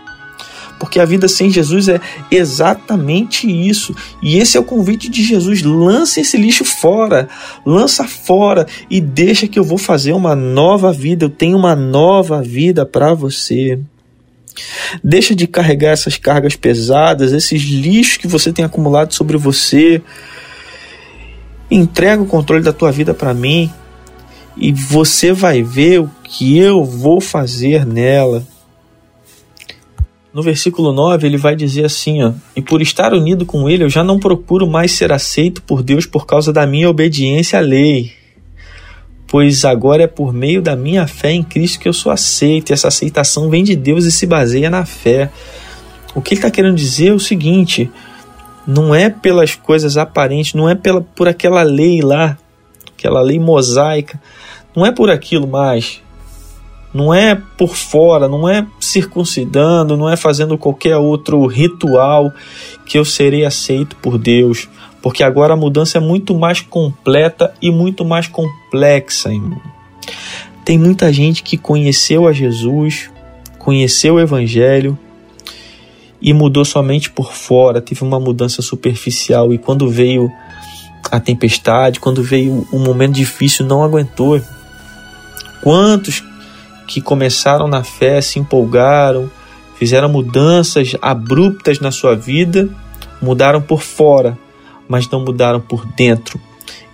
porque 0.80 1.00
a 1.00 1.06
vida 1.06 1.28
sem 1.28 1.50
Jesus 1.50 1.88
é 1.88 2.00
exatamente 2.30 3.48
isso. 3.48 3.96
E 4.22 4.38
esse 4.38 4.58
é 4.58 4.60
o 4.60 4.64
convite 4.64 5.10
de 5.10 5.24
Jesus: 5.24 5.62
lance 5.62 6.22
esse 6.22 6.38
lixo 6.38 6.64
fora, 6.64 7.28
lança 7.66 8.08
fora 8.08 8.68
e 8.90 9.02
deixa 9.02 9.48
que 9.48 9.58
eu 9.58 9.64
vou 9.64 9.78
fazer 9.78 10.14
uma 10.14 10.36
nova 10.36 10.92
vida. 10.92 11.26
Eu 11.26 11.30
tenho 11.30 11.58
uma 11.58 11.76
nova 11.76 12.42
vida 12.42 12.86
para 12.86 13.14
você. 13.14 13.80
Deixa 15.04 15.36
de 15.36 15.46
carregar 15.48 15.92
essas 15.92 16.18
cargas 16.18 16.56
pesadas, 16.56 17.32
esses 17.32 17.62
lixos 17.62 18.18
que 18.18 18.28
você 18.28 18.52
tem 18.52 18.66
acumulado 18.66 19.14
sobre 19.14 19.38
você. 19.38 20.02
Entrega 21.70 22.22
o 22.22 22.26
controle 22.26 22.64
da 22.64 22.74
tua 22.74 22.92
vida 22.92 23.14
para 23.14 23.34
mim 23.34 23.72
e 24.56 24.72
você 24.72 25.32
vai 25.32 25.62
ver 25.62 26.00
o 26.00 26.10
que 26.24 26.58
eu 26.58 26.84
vou 26.84 27.22
fazer 27.22 27.86
nela. 27.86 28.44
No 30.38 30.44
versículo 30.44 30.94
9, 30.94 31.26
ele 31.26 31.36
vai 31.36 31.56
dizer 31.56 31.84
assim: 31.84 32.22
ó, 32.22 32.32
E 32.56 32.62
por 32.62 32.80
estar 32.80 33.12
unido 33.12 33.44
com 33.44 33.68
ele, 33.68 33.84
eu 33.84 33.90
já 33.90 34.04
não 34.04 34.20
procuro 34.20 34.68
mais 34.68 34.92
ser 34.92 35.12
aceito 35.12 35.64
por 35.64 35.82
Deus 35.82 36.06
por 36.06 36.28
causa 36.28 36.54
da 36.54 36.68
minha 36.68 36.88
obediência 36.88 37.58
à 37.58 37.60
lei. 37.60 38.12
Pois 39.26 39.66
agora 39.66 40.04
é 40.04 40.08
por 40.08 40.32
meio 40.32 40.62
da 40.62 40.76
minha 40.76 41.08
fé 41.08 41.32
em 41.32 41.42
Cristo 41.42 41.80
que 41.80 41.90
eu 41.90 41.94
sou 41.94 42.12
aceito, 42.12 42.70
e 42.70 42.74
essa 42.74 42.88
aceitação 42.88 43.50
vem 43.50 43.64
de 43.64 43.76
Deus 43.76 44.06
e 44.06 44.12
se 44.12 44.28
baseia 44.28 44.70
na 44.70 44.86
fé. 44.86 45.32
O 46.14 46.22
que 46.22 46.36
ele 46.36 46.38
está 46.38 46.52
querendo 46.52 46.76
dizer 46.76 47.08
é 47.08 47.14
o 47.14 47.20
seguinte: 47.20 47.90
não 48.68 48.94
é 48.94 49.10
pelas 49.10 49.56
coisas 49.56 49.98
aparentes, 49.98 50.54
não 50.54 50.70
é 50.70 50.76
pela, 50.76 51.02
por 51.02 51.28
aquela 51.28 51.64
lei 51.64 52.00
lá, 52.00 52.38
aquela 52.96 53.22
lei 53.22 53.40
mosaica, 53.40 54.22
não 54.76 54.86
é 54.86 54.92
por 54.92 55.10
aquilo 55.10 55.48
mais 55.48 56.00
não 56.98 57.14
é 57.14 57.36
por 57.36 57.76
fora, 57.76 58.28
não 58.28 58.50
é 58.50 58.66
circuncidando, 58.80 59.96
não 59.96 60.10
é 60.10 60.18
fazendo 60.18 60.58
qualquer 60.58 60.98
outro 60.98 61.46
ritual 61.46 62.34
que 62.88 62.98
eu 62.98 63.06
serei 63.06 63.46
aceito 63.46 63.96
por 63.98 64.18
Deus, 64.18 64.68
porque 65.00 65.24
agora 65.24 65.54
a 65.54 65.58
mudança 65.58 66.00
é 66.00 66.02
muito 66.02 66.34
mais 66.36 66.60
completa 66.60 67.54
e 67.62 67.70
muito 67.70 68.04
mais 68.04 68.28
complexa. 68.28 69.30
Tem 70.66 70.78
muita 70.80 71.14
gente 71.14 71.44
que 71.44 71.56
conheceu 71.56 72.28
a 72.28 72.34
Jesus, 72.34 73.12
conheceu 73.60 74.16
o 74.16 74.20
Evangelho 74.20 74.98
e 76.20 76.34
mudou 76.34 76.66
somente 76.66 77.12
por 77.12 77.32
fora, 77.32 77.80
teve 77.80 78.04
uma 78.04 78.20
mudança 78.20 78.64
superficial 78.64 79.54
e 79.54 79.60
quando 79.60 79.88
veio 79.88 80.32
a 81.12 81.20
tempestade, 81.20 82.00
quando 82.00 82.24
veio 82.24 82.68
um 82.74 82.80
momento 82.80 83.14
difícil, 83.14 83.68
não 83.68 83.84
aguentou. 83.84 84.42
Quantos 85.62 86.24
que 86.88 87.02
começaram 87.02 87.68
na 87.68 87.84
fé, 87.84 88.22
se 88.22 88.40
empolgaram, 88.40 89.30
fizeram 89.76 90.10
mudanças 90.10 90.96
abruptas 91.02 91.80
na 91.80 91.92
sua 91.92 92.16
vida, 92.16 92.70
mudaram 93.22 93.62
por 93.62 93.82
fora, 93.82 94.38
mas 94.88 95.10
não 95.10 95.20
mudaram 95.20 95.60
por 95.60 95.86
dentro. 95.86 96.40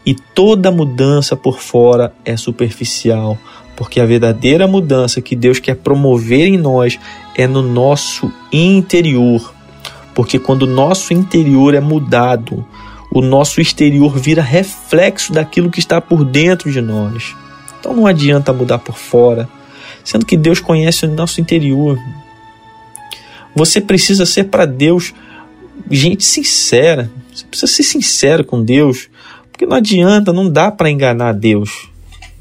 E 0.06 0.14
toda 0.14 0.72
mudança 0.72 1.36
por 1.36 1.60
fora 1.60 2.14
é 2.26 2.36
superficial, 2.36 3.38
porque 3.76 4.02
a 4.02 4.06
verdadeira 4.06 4.68
mudança 4.68 5.22
que 5.22 5.36
Deus 5.36 5.60
quer 5.60 5.76
promover 5.76 6.48
em 6.48 6.58
nós 6.58 7.00
é 7.36 7.48
no 7.48 7.62
nosso 7.62 8.32
interior. 8.52 9.54
Porque 10.14 10.38
quando 10.38 10.64
o 10.64 10.68
nosso 10.68 11.14
interior 11.14 11.74
é 11.74 11.80
mudado, 11.80 12.66
o 13.12 13.22
nosso 13.22 13.62
exterior 13.62 14.18
vira 14.18 14.42
reflexo 14.42 15.32
daquilo 15.32 15.70
que 15.70 15.80
está 15.80 16.02
por 16.02 16.26
dentro 16.26 16.72
de 16.72 16.82
nós. 16.82 17.36
Então 17.80 17.96
não 17.96 18.06
adianta 18.06 18.52
mudar 18.52 18.80
por 18.80 18.98
fora, 18.98 19.48
sendo 20.04 20.26
que 20.26 20.38
Deus 20.38 20.60
conhece 20.60 21.06
o 21.06 21.12
nosso 21.12 21.40
interior. 21.40 21.98
Você 23.56 23.80
precisa 23.80 24.26
ser 24.26 24.46
para 24.46 24.66
Deus 24.66 25.14
gente 25.90 26.24
sincera. 26.24 27.10
Você 27.34 27.46
precisa 27.46 27.72
ser 27.72 27.84
sincero 27.84 28.44
com 28.44 28.64
Deus, 28.64 29.10
porque 29.52 29.66
não 29.66 29.78
adianta, 29.78 30.34
não 30.34 30.50
dá 30.50 30.72
para 30.72 30.90
enganar 30.90 31.34
Deus. 31.34 31.90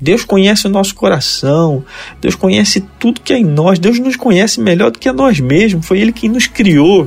Deus 0.00 0.24
conhece 0.24 0.66
o 0.66 0.70
nosso 0.70 0.96
coração, 0.96 1.84
Deus 2.20 2.34
conhece 2.34 2.84
tudo 2.98 3.20
que 3.20 3.32
é 3.32 3.38
em 3.38 3.44
nós, 3.44 3.78
Deus 3.78 4.00
nos 4.00 4.16
conhece 4.16 4.60
melhor 4.60 4.90
do 4.90 4.98
que 4.98 5.08
a 5.08 5.12
nós 5.12 5.38
mesmos, 5.38 5.86
foi 5.86 6.00
Ele 6.00 6.12
quem 6.12 6.28
nos 6.28 6.48
criou. 6.48 7.06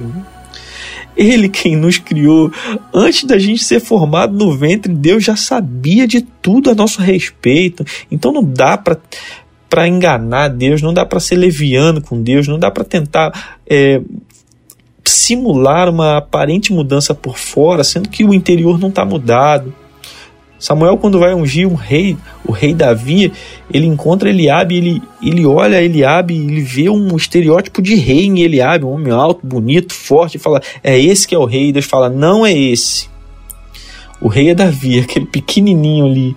Ele 1.17 1.47
quem 1.47 1.75
nos 1.75 1.97
criou. 1.97 2.51
Antes 2.93 3.23
da 3.23 3.37
gente 3.37 3.63
ser 3.63 3.79
formado 3.79 4.33
no 4.33 4.55
ventre, 4.57 4.93
Deus 4.93 5.23
já 5.23 5.35
sabia 5.35 6.05
de 6.05 6.21
tudo 6.21 6.69
a 6.69 6.75
nosso 6.75 7.01
respeito. 7.01 7.85
Então 8.11 8.33
não 8.33 8.43
dá 8.43 8.77
para 8.77 8.97
para 9.69 9.87
enganar 9.87 10.49
Deus, 10.49 10.81
não 10.81 10.93
dá 10.93 11.05
para 11.05 11.19
ser 11.19 11.35
leviano 11.35 12.01
com 12.01 12.21
Deus, 12.21 12.47
não 12.47 12.59
dá 12.59 12.69
para 12.71 12.83
tentar 12.83 13.57
é, 13.67 14.01
simular 15.03 15.89
uma 15.89 16.17
aparente 16.17 16.73
mudança 16.73 17.13
por 17.13 17.37
fora, 17.37 17.83
sendo 17.83 18.09
que 18.09 18.23
o 18.23 18.33
interior 18.33 18.79
não 18.79 18.89
está 18.89 19.03
mudado. 19.05 19.73
Samuel, 20.57 20.97
quando 20.97 21.19
vai 21.19 21.33
ungir 21.33 21.67
um 21.67 21.75
rei, 21.75 22.17
o 22.45 22.51
rei 22.51 22.73
Davi, 22.73 23.31
ele 23.71 23.85
encontra 23.85 24.29
Eliabe, 24.29 24.77
ele, 24.77 25.01
ele 25.21 25.45
olha 25.45 25.81
Eliabe, 25.81 26.35
ele 26.35 26.61
vê 26.61 26.89
um 26.89 27.15
estereótipo 27.15 27.81
de 27.81 27.95
rei 27.95 28.25
em 28.25 28.39
Eliabe, 28.39 28.85
um 28.85 28.93
homem 28.93 29.11
alto, 29.11 29.45
bonito, 29.45 29.93
forte, 29.93 30.37
e 30.37 30.39
fala: 30.39 30.61
É 30.83 30.97
esse 30.97 31.27
que 31.27 31.35
é 31.35 31.37
o 31.37 31.45
rei. 31.45 31.71
Deus 31.71 31.85
fala: 31.85 32.09
Não 32.09 32.45
é 32.45 32.53
esse. 32.53 33.09
O 34.25 34.27
rei 34.27 34.49
é 34.49 34.55
Davi, 34.55 35.01
aquele 35.01 35.27
pequenininho 35.27 36.03
ali. 36.03 36.35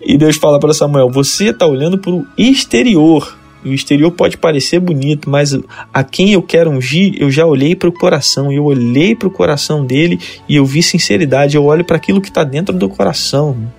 E 0.00 0.16
Deus 0.16 0.36
fala 0.38 0.58
para 0.58 0.72
Samuel: 0.72 1.10
Você 1.10 1.50
está 1.50 1.66
olhando 1.66 1.98
para 1.98 2.10
o 2.10 2.26
exterior, 2.38 3.36
O 3.62 3.68
exterior 3.68 4.10
pode 4.12 4.38
parecer 4.38 4.80
bonito, 4.80 5.28
mas 5.28 5.54
a 5.92 6.02
quem 6.02 6.32
eu 6.32 6.40
quero 6.40 6.70
ungir, 6.70 7.14
eu 7.18 7.30
já 7.30 7.44
olhei 7.44 7.76
para 7.76 7.90
o 7.90 7.92
coração. 7.92 8.50
Eu 8.50 8.64
olhei 8.64 9.14
para 9.14 9.28
o 9.28 9.30
coração 9.30 9.84
dele 9.84 10.18
e 10.48 10.56
eu 10.56 10.64
vi 10.64 10.82
sinceridade. 10.82 11.54
Eu 11.54 11.66
olho 11.66 11.84
para 11.84 11.98
aquilo 11.98 12.18
que 12.18 12.28
está 12.28 12.42
dentro 12.42 12.74
do 12.74 12.88
coração. 12.88 13.70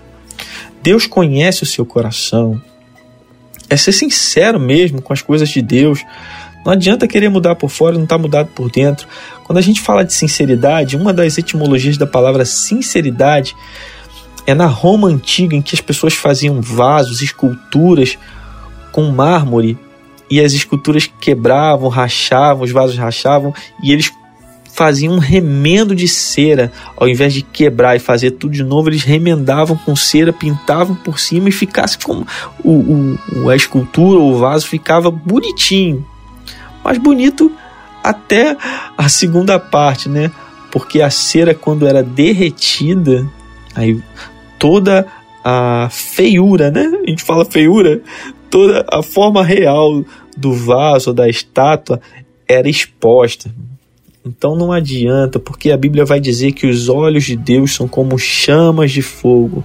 Deus 0.83 1.07
conhece 1.07 1.63
o 1.63 1.65
seu 1.65 1.87
coração. 1.87 2.61
É 3.67 3.75
ser 3.75 3.93
sincero 3.93 4.59
mesmo 4.59 5.01
com 5.01 5.11
as 5.11 5.23
coisas 5.23 5.49
de 5.49 5.63
Deus. 5.63 6.03
Não 6.63 6.73
adianta 6.73 7.07
querer 7.07 7.29
mudar 7.29 7.55
por 7.55 7.69
fora 7.69 7.95
e 7.95 7.97
não 7.97 8.03
estar 8.03 8.17
tá 8.17 8.21
mudado 8.21 8.49
por 8.53 8.69
dentro. 8.69 9.07
Quando 9.47 9.59
a 9.59 9.61
gente 9.61 9.79
fala 9.79 10.03
de 10.03 10.13
sinceridade, 10.13 10.97
uma 10.97 11.13
das 11.13 11.37
etimologias 11.37 11.95
da 11.97 12.05
palavra 12.05 12.43
sinceridade 12.43 13.55
é 14.45 14.53
na 14.53 14.65
Roma 14.65 15.07
antiga, 15.07 15.55
em 15.55 15.61
que 15.61 15.73
as 15.73 15.79
pessoas 15.79 16.13
faziam 16.13 16.61
vasos, 16.61 17.21
esculturas 17.21 18.17
com 18.91 19.09
mármore 19.09 19.77
e 20.29 20.41
as 20.41 20.51
esculturas 20.51 21.09
quebravam, 21.21 21.87
rachavam, 21.87 22.65
os 22.65 22.71
vasos 22.71 22.97
rachavam 22.97 23.53
e 23.81 23.93
eles 23.93 24.11
faziam 24.73 25.13
um 25.13 25.17
remendo 25.17 25.95
de 25.95 26.09
cera, 26.09 26.71
ao 26.97 27.07
invés 27.07 27.33
de 27.33 27.41
quebrar 27.41 27.95
e 27.95 27.99
fazer 27.99 28.31
tudo 28.31 28.51
de 28.51 28.63
novo, 28.63 28.89
eles 28.89 29.03
remendavam 29.03 29.77
com 29.77 29.95
cera, 29.95 30.33
pintavam 30.33 30.93
por 30.93 31.19
cima 31.19 31.47
e 31.47 31.53
ficasse 31.53 31.97
como 31.97 32.27
o, 32.63 33.17
o, 33.33 33.49
a 33.49 33.55
escultura 33.55 34.19
ou 34.19 34.33
o 34.33 34.37
vaso 34.37 34.67
ficava 34.67 35.09
bonitinho, 35.09 36.05
mas 36.83 36.97
bonito 36.97 37.51
até 38.09 38.55
a 38.97 39.09
segunda 39.09 39.59
parte, 39.59 40.07
né? 40.07 40.31
Porque 40.71 41.01
a 41.01 41.09
cera 41.09 41.53
quando 41.53 41.87
era 41.87 42.03
derretida, 42.03 43.27
aí 43.75 44.01
toda 44.59 45.05
a 45.43 45.87
feiura, 45.91 46.71
né? 46.71 46.91
A 47.05 47.09
gente 47.09 47.23
fala 47.23 47.45
feiura, 47.45 48.01
toda 48.49 48.85
a 48.91 49.01
forma 49.01 49.43
real 49.43 50.03
do 50.35 50.53
vaso, 50.53 51.13
da 51.13 51.29
estátua, 51.29 52.01
era 52.47 52.69
exposta. 52.69 53.49
Então 54.27 54.55
não 54.55 54.71
adianta, 54.71 55.39
porque 55.39 55.71
a 55.71 55.77
Bíblia 55.77 56.05
vai 56.05 56.19
dizer 56.19 56.51
que 56.51 56.67
os 56.67 56.89
olhos 56.89 57.23
de 57.23 57.35
Deus 57.35 57.73
são 57.73 57.87
como 57.87 58.17
chamas 58.17 58.91
de 58.91 59.01
fogo, 59.01 59.63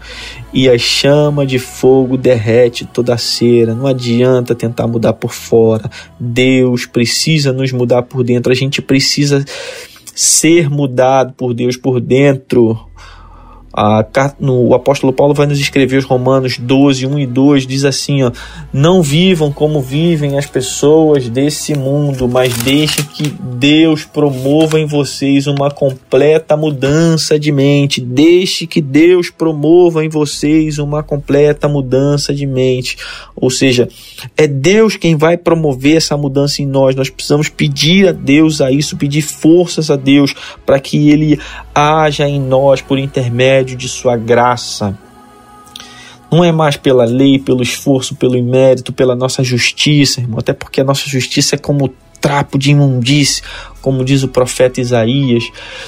e 0.53 0.69
a 0.69 0.79
chama 0.79 1.45
de 1.45 1.59
fogo 1.59 2.17
derrete 2.17 2.85
toda 2.85 3.15
a 3.15 3.19
cera. 3.19 3.75
Não 3.75 3.87
adianta 3.87 4.55
tentar 4.55 4.87
mudar 4.87 5.15
por 5.15 5.33
fora. 5.33 5.91
Deus 6.19 6.87
precisa 6.87 7.53
nos 7.53 7.73
mudar 7.73 8.03
por 8.03 8.23
dentro. 8.23 8.53
A 8.53 8.55
gente 8.55 8.81
precisa 8.81 9.45
ser 10.15 10.69
mudado 10.69 11.33
por 11.33 11.55
Deus 11.55 11.77
por 11.77 12.01
dentro. 12.01 12.79
A, 13.73 14.05
no, 14.39 14.69
o 14.69 14.75
apóstolo 14.75 15.13
Paulo 15.13 15.33
vai 15.33 15.47
nos 15.47 15.59
escrever 15.59 15.97
os 15.97 16.05
Romanos 16.05 16.59
12, 16.59 17.07
1 17.07 17.19
e 17.19 17.27
2, 17.27 17.67
diz 17.67 17.85
assim: 17.85 18.23
ó, 18.23 18.31
Não 18.73 19.03
vivam 19.03 19.51
como 19.51 19.81
vivem 19.81 20.37
as 20.37 20.47
pessoas 20.47 21.29
desse 21.29 21.75
mundo, 21.75 22.29
mas 22.29 22.55
deixem 22.59 23.05
que 23.05 23.29
Deus 23.29 24.05
promova 24.05 24.79
em 24.79 24.87
vocês 24.87 25.47
uma 25.47 25.71
completa 25.71 26.57
mudança 26.57 27.39
de 27.39 27.51
mente. 27.51 28.01
Deixe 28.01 28.67
que 28.67 28.81
Deus 28.81 29.31
promova 29.31 30.05
em 30.05 30.09
vocês 30.09 30.79
uma 30.79 31.03
completa 31.03 31.69
mudança 31.69 32.35
de 32.35 32.47
mente. 32.47 32.99
Ou 33.43 33.51
seja, 33.51 33.89
é 34.37 34.47
Deus 34.47 34.97
quem 34.97 35.17
vai 35.17 35.37
promover 35.37 35.97
essa 35.97 36.17
mudança 36.17 36.63
em 36.63 36.67
nós. 36.67 36.95
Nós 36.95 37.11
precisamos 37.11 37.49
pedir 37.49 38.07
a 38.07 38.13
Deus 38.13 38.61
a 38.61 38.71
isso, 38.71 38.97
pedir 38.97 39.21
forças 39.21 39.91
a 39.91 39.97
Deus 39.97 40.33
para 40.65 40.79
que 40.79 41.11
Ele 41.11 41.41
haja 41.75 42.29
em 42.29 42.41
nós 42.41 42.81
por 42.81 43.01
intermédio 43.01 43.77
de 43.77 43.89
Sua 43.89 44.17
graça. 44.17 44.97
Não 46.31 46.45
é 46.45 46.53
mais 46.53 46.77
pela 46.77 47.05
lei, 47.05 47.37
pelo 47.41 47.65
esforço, 47.65 48.15
pelo 48.15 48.41
mérito, 48.41 48.93
pela 48.93 49.17
nossa 49.17 49.43
justiça, 49.43 50.21
irmão, 50.21 50.39
até 50.39 50.53
porque 50.53 50.81
a 50.81 50.85
nossa 50.85 51.09
justiça 51.09 51.57
é 51.57 51.59
como 51.59 51.93
trapo 52.23 52.57
de 52.57 52.71
imundície, 52.71 53.43
como 53.83 54.05
diz 54.05 54.23
o 54.23 54.29
profeta 54.29 54.81
Isaías. 54.81 55.43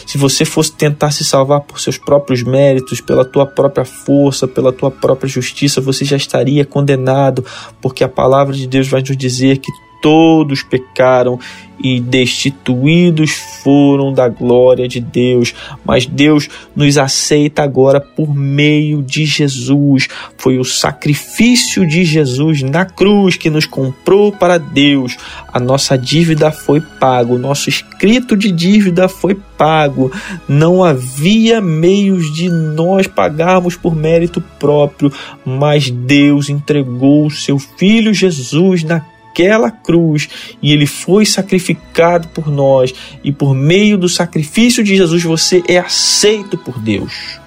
Se 0.04 0.18
você 0.18 0.44
fosse 0.44 0.72
tentar 0.72 1.12
se 1.12 1.24
salvar 1.24 1.60
por 1.60 1.80
seus 1.80 1.96
próprios 1.96 2.42
méritos, 2.42 3.00
pela 3.00 3.24
tua 3.24 3.46
própria 3.46 3.84
força, 3.84 4.48
pela 4.48 4.72
tua 4.72 4.90
própria 4.90 5.28
justiça, 5.28 5.80
você 5.80 6.04
já 6.04 6.16
estaria 6.16 6.64
condenado, 6.64 7.44
porque 7.80 8.02
a 8.02 8.08
palavra 8.08 8.52
de 8.52 8.66
Deus 8.66 8.88
vai 8.88 9.00
nos 9.00 9.16
dizer 9.16 9.58
que 9.58 9.70
todos 10.04 10.62
pecaram 10.62 11.40
e 11.82 11.98
destituídos 11.98 13.30
foram 13.62 14.12
da 14.12 14.28
glória 14.28 14.86
de 14.86 15.00
Deus, 15.00 15.54
mas 15.82 16.04
Deus 16.04 16.46
nos 16.76 16.98
aceita 16.98 17.62
agora 17.62 18.02
por 18.02 18.34
meio 18.34 19.02
de 19.02 19.24
Jesus. 19.24 20.06
Foi 20.36 20.58
o 20.58 20.64
sacrifício 20.64 21.86
de 21.86 22.04
Jesus 22.04 22.62
na 22.62 22.84
cruz 22.84 23.36
que 23.36 23.48
nos 23.48 23.64
comprou 23.64 24.30
para 24.30 24.58
Deus. 24.58 25.16
A 25.50 25.58
nossa 25.58 25.96
dívida 25.96 26.52
foi 26.52 26.82
paga, 26.82 27.32
o 27.32 27.38
nosso 27.38 27.70
escrito 27.70 28.36
de 28.36 28.52
dívida 28.52 29.08
foi 29.08 29.34
pago. 29.56 30.12
Não 30.46 30.84
havia 30.84 31.62
meios 31.62 32.30
de 32.34 32.50
nós 32.50 33.06
pagarmos 33.06 33.74
por 33.74 33.96
mérito 33.96 34.42
próprio, 34.58 35.10
mas 35.44 35.88
Deus 35.88 36.50
entregou 36.50 37.26
o 37.26 37.30
seu 37.30 37.58
filho 37.58 38.12
Jesus 38.12 38.84
na 38.84 39.13
naquela 39.34 39.70
cruz 39.70 40.28
e 40.62 40.72
ele 40.72 40.86
foi 40.86 41.26
sacrificado 41.26 42.28
por 42.28 42.48
nós, 42.48 42.94
e 43.24 43.32
por 43.32 43.52
meio 43.54 43.98
do 43.98 44.08
sacrifício 44.08 44.84
de 44.84 44.96
Jesus 44.96 45.24
você 45.24 45.62
é 45.66 45.78
aceito 45.78 46.56
por 46.56 46.78
Deus. 46.78 47.40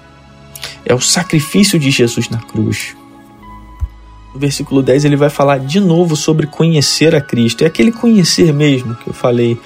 É 0.84 0.94
o 0.94 1.00
sacrifício 1.00 1.78
de 1.78 1.90
Jesus 1.90 2.28
na 2.28 2.38
cruz. 2.38 2.94
No 4.34 4.38
versículo 4.38 4.82
10 4.82 5.06
ele 5.06 5.16
vai 5.16 5.30
falar 5.30 5.58
de 5.58 5.80
novo 5.80 6.14
sobre 6.14 6.46
conhecer 6.46 7.14
a 7.14 7.20
Cristo. 7.20 7.64
É 7.64 7.66
aquele 7.66 7.90
conhecer 7.90 8.52
mesmo 8.52 8.94
que 8.94 9.08
eu 9.08 9.14
falei. 9.14 9.58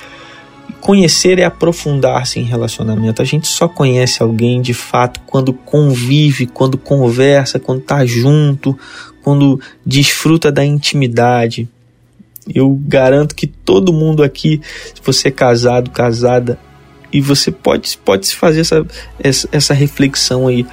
Conhecer 0.80 1.38
é 1.38 1.44
aprofundar-se 1.44 2.40
em 2.40 2.44
relacionamento. 2.44 3.22
A 3.22 3.24
gente 3.24 3.46
só 3.46 3.68
conhece 3.68 4.22
alguém 4.22 4.60
de 4.60 4.74
fato 4.74 5.20
quando 5.26 5.52
convive, 5.52 6.46
quando 6.46 6.78
conversa, 6.78 7.60
quando 7.60 7.80
está 7.80 8.04
junto, 8.04 8.76
quando 9.22 9.60
desfruta 9.86 10.50
da 10.50 10.64
intimidade. 10.64 11.68
Eu 12.52 12.70
garanto 12.86 13.34
que 13.34 13.46
todo 13.46 13.92
mundo 13.92 14.22
aqui, 14.22 14.60
se 14.94 15.00
você 15.04 15.28
é 15.28 15.30
casado, 15.30 15.90
casada, 15.90 16.58
e 17.12 17.20
você 17.20 17.50
pode, 17.50 17.98
pode 17.98 18.26
se 18.26 18.34
fazer 18.34 18.60
essa, 18.60 18.86
essa, 19.22 19.48
essa 19.52 19.74
reflexão 19.74 20.48
aí. 20.48 20.66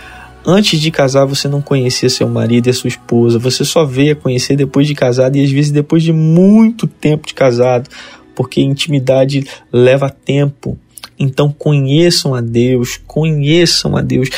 Antes 0.45 0.79
de 0.79 0.89
casar, 0.89 1.25
você 1.25 1.47
não 1.47 1.61
conhecia 1.61 2.09
seu 2.09 2.27
marido 2.27 2.67
e 2.67 2.69
a 2.69 2.73
sua 2.73 2.87
esposa, 2.87 3.37
você 3.37 3.65
só 3.65 3.83
veio 3.83 4.13
a 4.13 4.15
conhecer 4.15 4.55
depois 4.55 4.87
de 4.87 4.95
casado 4.95 5.35
e 5.35 5.43
às 5.43 5.51
vezes 5.51 5.69
depois 5.69 6.01
de 6.01 6.13
muito 6.13 6.87
tempo 6.87 7.27
de 7.27 7.33
casado, 7.33 7.89
porque 8.33 8.61
intimidade 8.61 9.45
leva 9.71 10.09
tempo. 10.09 10.77
Então 11.19 11.51
conheçam 11.51 12.33
a 12.33 12.39
Deus, 12.39 13.01
conheçam 13.05 13.97
a 13.97 14.01
Deus, 14.01 14.29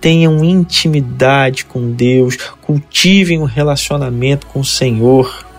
tenham 0.00 0.42
intimidade 0.42 1.66
com 1.66 1.92
Deus, 1.92 2.36
cultivem 2.62 3.38
um 3.38 3.44
relacionamento 3.44 4.46
com 4.46 4.60
o 4.60 4.64
Senhor. 4.64 5.49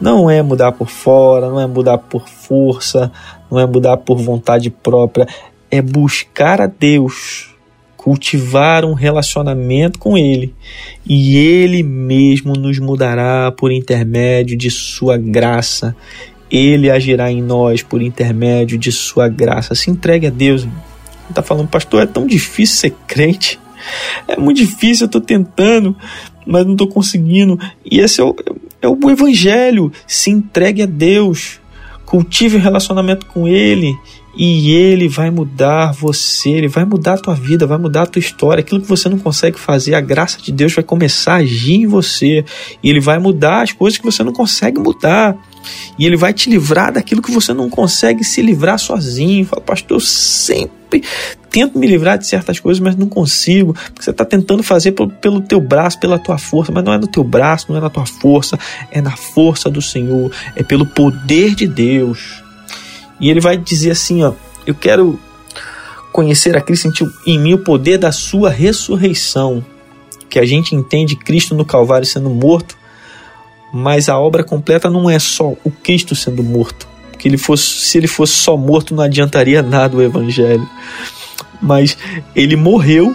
Não 0.00 0.30
é 0.30 0.42
mudar 0.42 0.72
por 0.72 0.88
fora, 0.88 1.48
não 1.48 1.60
é 1.60 1.66
mudar 1.66 1.98
por 1.98 2.26
força, 2.28 3.12
não 3.50 3.60
é 3.60 3.66
mudar 3.66 3.98
por 3.98 4.16
vontade 4.16 4.70
própria, 4.70 5.26
é 5.70 5.82
buscar 5.82 6.60
a 6.60 6.66
Deus, 6.66 7.50
cultivar 7.96 8.84
um 8.84 8.94
relacionamento 8.94 9.98
com 9.98 10.16
Ele 10.16 10.54
e 11.06 11.36
Ele 11.36 11.82
mesmo 11.82 12.54
nos 12.54 12.78
mudará 12.78 13.52
por 13.52 13.70
intermédio 13.70 14.56
de 14.56 14.70
Sua 14.70 15.18
graça. 15.18 15.94
Ele 16.50 16.90
agirá 16.90 17.30
em 17.30 17.42
nós 17.42 17.82
por 17.82 18.00
intermédio 18.00 18.78
de 18.78 18.90
Sua 18.90 19.28
graça. 19.28 19.74
Se 19.74 19.90
entregue 19.90 20.26
a 20.26 20.30
Deus. 20.30 20.66
Está 21.28 21.42
falando, 21.42 21.68
pastor, 21.68 22.02
é 22.02 22.06
tão 22.06 22.26
difícil 22.26 22.76
ser 22.76 22.94
crente. 23.06 23.60
É 24.26 24.36
muito 24.36 24.56
difícil, 24.56 25.04
eu 25.04 25.06
estou 25.06 25.20
tentando, 25.20 25.96
mas 26.46 26.64
não 26.64 26.72
estou 26.72 26.88
conseguindo. 26.88 27.58
E 27.84 28.00
esse 28.00 28.20
é 28.20 28.24
o, 28.24 28.34
é 28.80 28.88
o 28.88 29.10
Evangelho. 29.10 29.92
Se 30.06 30.30
entregue 30.30 30.82
a 30.82 30.86
Deus, 30.86 31.60
cultive 32.06 32.56
um 32.56 32.60
relacionamento 32.60 33.26
com 33.26 33.46
Ele 33.46 33.94
e 34.36 34.72
Ele 34.72 35.08
vai 35.08 35.30
mudar 35.30 35.92
você, 35.92 36.50
Ele 36.50 36.68
vai 36.68 36.84
mudar 36.84 37.14
a 37.14 37.18
tua 37.18 37.34
vida, 37.34 37.66
vai 37.66 37.78
mudar 37.78 38.02
a 38.02 38.06
tua 38.06 38.20
história. 38.20 38.60
Aquilo 38.60 38.80
que 38.80 38.88
você 38.88 39.08
não 39.08 39.18
consegue 39.18 39.58
fazer, 39.58 39.94
a 39.94 40.00
graça 40.00 40.40
de 40.40 40.52
Deus 40.52 40.72
vai 40.72 40.84
começar 40.84 41.34
a 41.34 41.36
agir 41.36 41.82
em 41.82 41.86
você 41.86 42.44
e 42.82 42.90
Ele 42.90 43.00
vai 43.00 43.18
mudar 43.18 43.62
as 43.62 43.72
coisas 43.72 43.98
que 43.98 44.04
você 44.04 44.22
não 44.22 44.32
consegue 44.32 44.78
mudar. 44.78 45.36
E 45.98 46.06
Ele 46.06 46.16
vai 46.16 46.32
te 46.32 46.48
livrar 46.48 46.92
daquilo 46.92 47.20
que 47.20 47.30
você 47.30 47.52
não 47.52 47.68
consegue 47.68 48.24
se 48.24 48.40
livrar 48.40 48.78
sozinho. 48.78 49.44
Fala, 49.44 49.62
pastor, 49.62 49.96
eu 49.96 50.00
sempre 50.00 51.02
tento 51.50 51.78
me 51.78 51.86
livrar 51.86 52.16
de 52.16 52.26
certas 52.26 52.60
coisas, 52.60 52.80
mas 52.80 52.96
não 52.96 53.08
consigo, 53.08 53.74
porque 53.74 54.04
você 54.04 54.10
está 54.10 54.24
tentando 54.24 54.62
fazer 54.62 54.92
pelo, 54.92 55.10
pelo 55.10 55.40
teu 55.40 55.60
braço, 55.60 55.98
pela 55.98 56.18
tua 56.18 56.38
força, 56.38 56.70
mas 56.72 56.84
não 56.84 56.92
é 56.92 56.98
no 56.98 57.08
teu 57.08 57.24
braço, 57.24 57.66
não 57.68 57.76
é 57.76 57.80
na 57.80 57.90
tua 57.90 58.06
força, 58.06 58.58
é 58.90 59.00
na 59.00 59.16
força 59.16 59.68
do 59.68 59.82
Senhor, 59.82 60.30
é 60.54 60.62
pelo 60.62 60.86
poder 60.86 61.54
de 61.54 61.66
Deus. 61.66 62.42
E 63.20 63.28
ele 63.28 63.40
vai 63.40 63.58
dizer 63.58 63.90
assim, 63.90 64.22
ó, 64.22 64.32
eu 64.66 64.74
quero 64.74 65.18
conhecer 66.12 66.56
a 66.56 66.60
Cristo, 66.60 66.82
sentir 66.82 67.06
em 67.26 67.38
mim 67.38 67.54
o 67.54 67.58
poder 67.58 67.98
da 67.98 68.12
sua 68.12 68.50
ressurreição, 68.50 69.64
que 70.28 70.38
a 70.38 70.46
gente 70.46 70.74
entende 70.74 71.16
Cristo 71.16 71.54
no 71.54 71.64
Calvário 71.64 72.06
sendo 72.06 72.30
morto 72.30 72.78
Mas 73.72 74.08
a 74.08 74.18
obra 74.18 74.44
completa 74.44 74.88
não 74.88 75.10
é 75.10 75.18
só 75.18 75.54
o 75.64 75.70
Cristo 75.70 76.14
sendo 76.14 76.42
morto. 76.42 76.88
Que 77.18 77.28
ele 77.28 77.36
fosse, 77.36 77.64
se 77.64 77.98
ele 77.98 78.06
fosse 78.06 78.32
só 78.32 78.56
morto, 78.56 78.94
não 78.94 79.04
adiantaria 79.04 79.62
nada 79.62 79.96
o 79.96 80.02
evangelho. 80.02 80.66
Mas 81.60 81.96
ele 82.34 82.56
morreu 82.56 83.14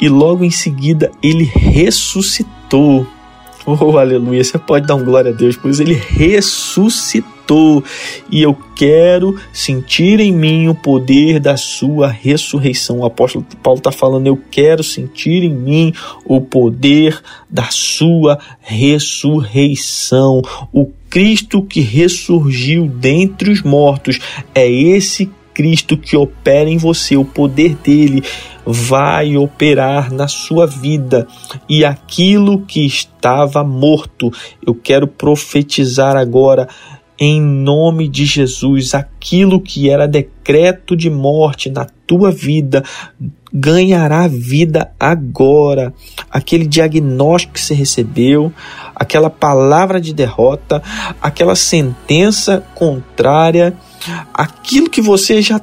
e 0.00 0.08
logo 0.08 0.44
em 0.44 0.50
seguida 0.50 1.10
ele 1.22 1.44
ressuscitou. 1.44 3.06
Oh, 3.64 3.98
aleluia! 3.98 4.44
Você 4.44 4.58
pode 4.58 4.86
dar 4.86 4.94
um 4.94 5.04
glória 5.04 5.32
a 5.32 5.34
Deus, 5.34 5.56
pois 5.56 5.80
ele 5.80 5.94
ressuscitou 5.94 7.36
e 8.30 8.42
eu 8.42 8.56
quero 8.74 9.38
sentir 9.52 10.20
em 10.20 10.32
mim 10.32 10.68
o 10.68 10.74
poder 10.74 11.38
da 11.38 11.56
sua 11.56 12.08
ressurreição. 12.08 12.98
O 13.00 13.04
apóstolo 13.04 13.44
Paulo 13.62 13.78
está 13.78 13.92
falando: 13.92 14.26
eu 14.26 14.40
quero 14.50 14.82
sentir 14.82 15.42
em 15.42 15.54
mim 15.54 15.92
o 16.24 16.40
poder 16.40 17.20
da 17.48 17.64
sua 17.70 18.38
ressurreição. 18.60 20.42
O 20.72 20.90
Cristo 21.08 21.62
que 21.62 21.80
ressurgiu 21.80 22.86
dentre 22.86 23.50
os 23.50 23.62
mortos 23.62 24.18
é 24.54 24.70
esse 24.70 25.30
Cristo 25.56 25.96
que 25.96 26.14
opera 26.14 26.68
em 26.68 26.76
você, 26.76 27.16
o 27.16 27.24
poder 27.24 27.76
dele 27.76 28.22
vai 28.66 29.38
operar 29.38 30.12
na 30.12 30.28
sua 30.28 30.66
vida 30.66 31.26
e 31.66 31.82
aquilo 31.82 32.60
que 32.60 32.84
estava 32.84 33.64
morto, 33.64 34.30
eu 34.66 34.74
quero 34.74 35.06
profetizar 35.06 36.14
agora 36.14 36.68
em 37.18 37.40
nome 37.40 38.06
de 38.06 38.26
Jesus, 38.26 38.94
aquilo 38.94 39.58
que 39.58 39.88
era 39.88 40.06
decreto 40.06 40.94
de 40.94 41.08
morte 41.08 41.70
na 41.70 41.86
tua 42.06 42.30
vida 42.30 42.84
ganhará 43.50 44.28
vida 44.28 44.92
agora. 45.00 45.94
Aquele 46.30 46.66
diagnóstico 46.66 47.54
que 47.54 47.60
você 47.62 47.72
recebeu, 47.72 48.52
aquela 48.94 49.30
palavra 49.30 49.98
de 49.98 50.12
derrota, 50.12 50.82
aquela 51.22 51.56
sentença 51.56 52.62
contrária 52.74 53.74
aquilo 54.34 54.90
que 54.90 55.00
você 55.00 55.40
já 55.40 55.60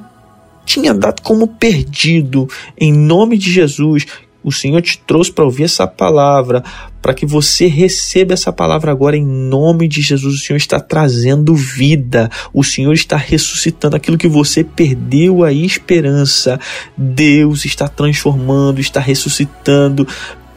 tinha 0.65 0.93
dado 0.93 1.21
como 1.21 1.47
perdido, 1.47 2.47
em 2.77 2.91
nome 2.91 3.37
de 3.37 3.51
Jesus, 3.51 4.05
o 4.43 4.51
Senhor 4.51 4.81
te 4.81 4.97
trouxe 4.99 5.31
para 5.31 5.45
ouvir 5.45 5.63
essa 5.63 5.87
palavra, 5.87 6.63
para 7.01 7.13
que 7.13 7.25
você 7.25 7.67
receba 7.67 8.33
essa 8.33 8.51
palavra 8.51 8.91
agora 8.91 9.15
em 9.15 9.25
nome 9.25 9.87
de 9.87 10.01
Jesus. 10.01 10.35
O 10.35 10.39
Senhor 10.39 10.57
está 10.57 10.79
trazendo 10.79 11.55
vida, 11.55 12.29
o 12.53 12.63
Senhor 12.63 12.93
está 12.93 13.15
ressuscitando 13.15 13.95
aquilo 13.95 14.17
que 14.17 14.27
você 14.27 14.63
perdeu 14.63 15.43
a 15.43 15.53
esperança. 15.53 16.59
Deus 16.97 17.63
está 17.63 17.87
transformando, 17.87 18.81
está 18.81 18.99
ressuscitando 18.99 20.05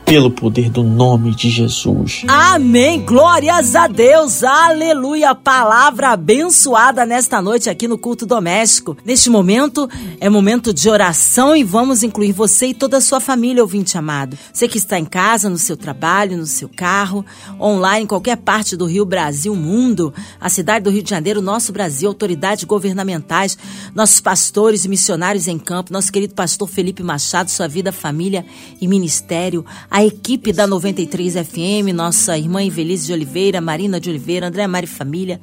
pelo 0.06 0.30
poder 0.30 0.70
do 0.70 0.84
nome 0.84 1.34
de 1.34 1.50
Jesus. 1.50 2.22
Amém. 2.28 3.04
Glórias 3.04 3.74
a 3.74 3.88
Deus. 3.88 4.44
Aleluia. 4.44 5.34
Palavra 5.34 6.10
abençoada 6.10 7.04
nesta 7.04 7.42
noite 7.42 7.68
aqui 7.68 7.88
no 7.88 7.98
culto 7.98 8.24
doméstico. 8.24 8.96
Neste 9.04 9.28
momento 9.28 9.90
é 10.20 10.30
momento 10.30 10.72
de 10.72 10.88
oração 10.88 11.56
e 11.56 11.64
vamos 11.64 12.04
incluir 12.04 12.30
você 12.30 12.68
e 12.68 12.74
toda 12.74 12.98
a 12.98 13.00
sua 13.00 13.18
família, 13.18 13.60
ouvinte 13.60 13.98
amado. 13.98 14.38
Você 14.52 14.68
que 14.68 14.78
está 14.78 14.96
em 14.96 15.04
casa, 15.04 15.50
no 15.50 15.58
seu 15.58 15.76
trabalho, 15.76 16.36
no 16.36 16.46
seu 16.46 16.68
carro, 16.68 17.26
online, 17.60 18.04
em 18.04 18.06
qualquer 18.06 18.36
parte 18.36 18.76
do 18.76 18.86
Rio, 18.86 19.04
Brasil, 19.04 19.56
mundo, 19.56 20.14
a 20.40 20.48
cidade 20.48 20.84
do 20.84 20.90
Rio 20.90 21.02
de 21.02 21.10
Janeiro, 21.10 21.42
nosso 21.42 21.72
Brasil, 21.72 22.08
autoridades 22.08 22.62
governamentais, 22.62 23.58
nossos 23.92 24.20
pastores 24.20 24.84
e 24.84 24.88
missionários 24.88 25.48
em 25.48 25.58
campo, 25.58 25.92
nosso 25.92 26.12
querido 26.12 26.32
pastor 26.32 26.68
Felipe 26.68 27.02
Machado, 27.02 27.50
sua 27.50 27.66
vida, 27.66 27.90
família 27.90 28.46
e 28.80 28.86
ministério 28.86 29.64
equipe 30.04 30.52
da 30.52 30.66
93 30.66 31.34
FM, 31.34 31.94
nossa 31.94 32.36
irmã 32.36 32.62
Invelise 32.62 33.06
de 33.06 33.12
Oliveira, 33.12 33.60
Marina 33.60 33.98
de 33.98 34.10
Oliveira, 34.10 34.48
André 34.48 34.66
Mari 34.66 34.86
Família, 34.86 35.40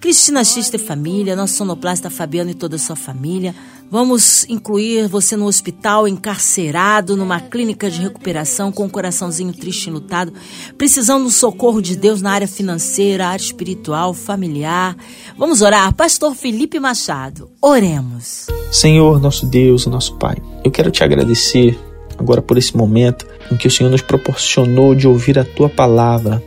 Cristina 0.00 0.44
Xista 0.44 0.76
e 0.76 0.78
Família, 0.78 1.34
nosso 1.34 1.54
sonoplasta 1.54 2.10
Fabiano 2.10 2.50
e 2.50 2.54
toda 2.54 2.76
a 2.76 2.78
sua 2.78 2.94
família. 2.94 3.54
Vamos 3.90 4.44
incluir 4.48 5.08
você 5.08 5.36
no 5.36 5.46
hospital, 5.46 6.06
encarcerado, 6.06 7.16
numa 7.16 7.40
clínica 7.40 7.90
de 7.90 8.00
recuperação, 8.00 8.70
com 8.70 8.84
um 8.84 8.88
coraçãozinho 8.88 9.52
triste 9.52 9.88
e 9.88 9.92
lutado, 9.92 10.32
precisando 10.78 11.24
do 11.24 11.30
socorro 11.30 11.80
de 11.80 11.96
Deus 11.96 12.20
na 12.20 12.30
área 12.30 12.46
financeira, 12.46 13.26
área 13.26 13.42
espiritual, 13.42 14.12
familiar. 14.12 14.96
Vamos 15.38 15.62
orar. 15.62 15.94
Pastor 15.94 16.34
Felipe 16.34 16.78
Machado, 16.78 17.50
oremos. 17.60 18.46
Senhor, 18.70 19.20
nosso 19.20 19.46
Deus, 19.46 19.86
nosso 19.86 20.14
Pai, 20.16 20.36
eu 20.64 20.70
quero 20.70 20.90
te 20.90 21.02
agradecer 21.02 21.76
agora 22.18 22.42
por 22.42 22.58
esse 22.58 22.76
momento 22.76 23.26
em 23.50 23.56
que 23.56 23.66
o 23.66 23.70
Senhor 23.70 23.90
nos 23.90 24.02
proporcionou 24.02 24.94
de 24.94 25.06
ouvir 25.06 25.38
a 25.38 25.44
tua 25.44 25.68
palavra. 25.68 26.42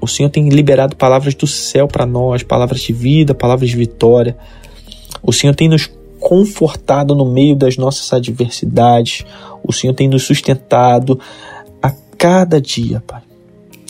O 0.00 0.06
Senhor 0.06 0.30
tem 0.30 0.48
liberado 0.48 0.96
palavras 0.96 1.34
do 1.34 1.46
céu 1.46 1.88
para 1.88 2.06
nós, 2.06 2.42
palavras 2.42 2.80
de 2.80 2.92
vida, 2.92 3.34
palavras 3.34 3.70
de 3.70 3.76
vitória. 3.76 4.36
O 5.22 5.32
Senhor 5.32 5.54
tem 5.54 5.68
nos 5.68 5.90
confortado 6.20 7.14
no 7.14 7.24
meio 7.24 7.56
das 7.56 7.76
nossas 7.76 8.12
adversidades. 8.12 9.24
O 9.62 9.72
Senhor 9.72 9.94
tem 9.94 10.08
nos 10.08 10.22
sustentado 10.22 11.18
a 11.82 11.92
cada 12.16 12.60
dia, 12.60 13.02
Pai. 13.06 13.25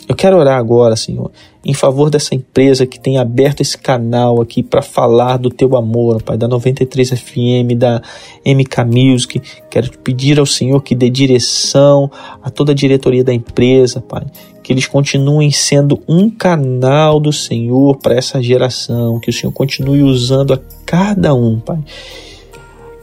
Eu 0.09 0.15
quero 0.15 0.37
orar 0.37 0.57
agora, 0.57 0.95
Senhor, 0.95 1.33
em 1.65 1.75
favor 1.75 2.11
dessa 2.11 2.33
empresa 2.33 2.87
que 2.87 2.99
tem 2.99 3.19
aberto 3.19 3.61
esse 3.61 3.77
canal 3.77 4.41
aqui 4.41 4.63
para 4.63 4.81
falar 4.81 5.37
do 5.37 5.51
teu 5.51 5.77
amor, 5.77 6.23
Pai, 6.23 6.37
da 6.37 6.47
93 6.47 7.11
FM, 7.11 7.75
da 7.77 8.01
MK 8.45 8.85
Music. 8.85 9.43
Quero 9.69 9.89
te 9.89 9.99
pedir 9.99 10.39
ao 10.39 10.47
Senhor 10.47 10.81
que 10.81 10.95
dê 10.95 11.11
direção 11.11 12.09
a 12.41 12.51
toda 12.51 12.71
a 12.71 12.75
diretoria 12.75 13.25
da 13.25 13.35
empresa, 13.35 14.01
Pai, 14.01 14.25
que 14.63 14.73
eles 14.73 14.87
continuem 14.87 15.51
sendo 15.51 16.01
um 16.07 16.31
canal 16.31 17.19
do 17.19 17.33
Senhor 17.33 17.97
para 17.97 18.15
essa 18.15 18.41
geração, 18.41 19.19
que 19.19 19.31
o 19.31 19.33
Senhor 19.33 19.53
continue 19.53 20.05
usando 20.05 20.55
a 20.55 20.61
cada 20.85 21.35
um, 21.35 21.59
Pai. 21.59 21.81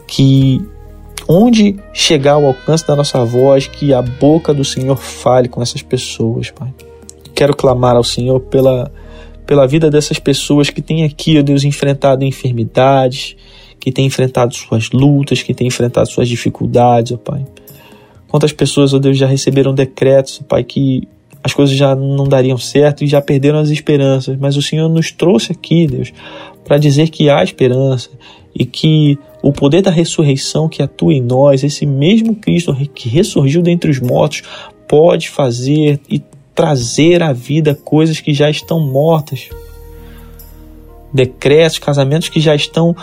Que 0.06 0.58
onde 1.28 1.76
chegar 1.92 2.34
ao 2.34 2.46
alcance 2.46 2.86
da 2.86 2.96
nossa 2.96 3.22
voz, 3.26 3.66
que 3.66 3.92
a 3.92 4.00
boca 4.00 4.54
do 4.54 4.64
Senhor 4.64 4.96
fale 4.96 5.50
com 5.50 5.60
essas 5.60 5.82
pessoas, 5.82 6.50
Pai. 6.50 6.72
Quero 7.34 7.56
clamar 7.56 7.96
ao 7.96 8.04
Senhor 8.04 8.40
pela, 8.40 8.92
pela 9.46 9.66
vida 9.66 9.90
dessas 9.90 10.18
pessoas 10.18 10.70
que 10.70 10.80
têm 10.80 11.04
aqui, 11.04 11.38
ó 11.38 11.42
Deus, 11.42 11.64
enfrentado 11.64 12.24
enfermidades, 12.24 13.36
que 13.78 13.92
têm 13.92 14.06
enfrentado 14.06 14.54
suas 14.54 14.90
lutas, 14.90 15.42
que 15.42 15.52
têm 15.52 15.66
enfrentado 15.66 16.08
suas 16.08 16.28
dificuldades, 16.28 17.12
ó 17.12 17.16
Pai. 17.16 17.44
Quantas 18.28 18.52
pessoas, 18.52 18.94
ó 18.94 18.98
Deus, 18.98 19.18
já 19.18 19.26
receberam 19.26 19.74
decretos, 19.74 20.40
ó 20.42 20.44
Pai, 20.44 20.64
que 20.64 21.06
as 21.42 21.52
coisas 21.52 21.76
já 21.76 21.94
não 21.94 22.26
dariam 22.26 22.56
certo 22.56 23.04
e 23.04 23.06
já 23.06 23.20
perderam 23.20 23.58
as 23.58 23.68
esperanças, 23.68 24.38
mas 24.38 24.56
o 24.56 24.62
Senhor 24.62 24.88
nos 24.88 25.12
trouxe 25.12 25.52
aqui, 25.52 25.86
Deus, 25.86 26.10
para 26.64 26.78
dizer 26.78 27.10
que 27.10 27.28
há 27.28 27.44
esperança 27.44 28.08
e 28.54 28.64
que 28.64 29.18
o 29.42 29.52
poder 29.52 29.82
da 29.82 29.90
ressurreição 29.90 30.70
que 30.70 30.82
atua 30.82 31.12
em 31.12 31.20
nós, 31.20 31.62
esse 31.62 31.84
mesmo 31.84 32.34
Cristo 32.34 32.74
que 32.94 33.10
ressurgiu 33.10 33.60
dentre 33.60 33.90
os 33.90 34.00
mortos, 34.00 34.42
pode 34.88 35.28
fazer 35.28 36.00
e 36.08 36.22
trazer 36.54 37.22
à 37.22 37.32
vida 37.32 37.74
coisas 37.74 38.20
que 38.20 38.32
já 38.32 38.48
estão 38.48 38.80
mortas. 38.80 39.48
Decretos, 41.12 41.78
casamentos 41.78 42.28
que 42.28 42.40
já 42.40 42.54
estão 42.54 42.94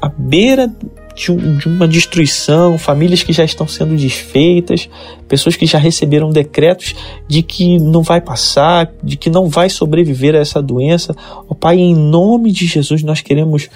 à 0.00 0.08
beira 0.08 0.70
de, 1.14 1.68
uma 1.68 1.86
destruição, 1.86 2.78
famílias 2.78 3.22
que 3.22 3.32
já 3.32 3.44
estão 3.44 3.68
sendo 3.68 3.96
desfeitas, 3.96 4.88
pessoas 5.28 5.56
que 5.56 5.66
já 5.66 5.78
receberam 5.78 6.30
decretos 6.30 6.94
de 7.28 7.42
que 7.42 7.78
não 7.78 8.02
vai 8.02 8.20
passar, 8.20 8.90
de 9.02 9.16
que 9.16 9.30
não 9.30 9.48
vai 9.48 9.68
sobreviver 9.68 10.34
a 10.34 10.38
essa 10.38 10.62
doença. 10.62 11.14
Oh, 11.48 11.54
Pai, 11.54 11.78
em 11.78 11.94
nome 11.94 12.50
de 12.50 12.66
Jesus, 12.66 13.02
nós 13.02 13.20
queremos 13.20 13.68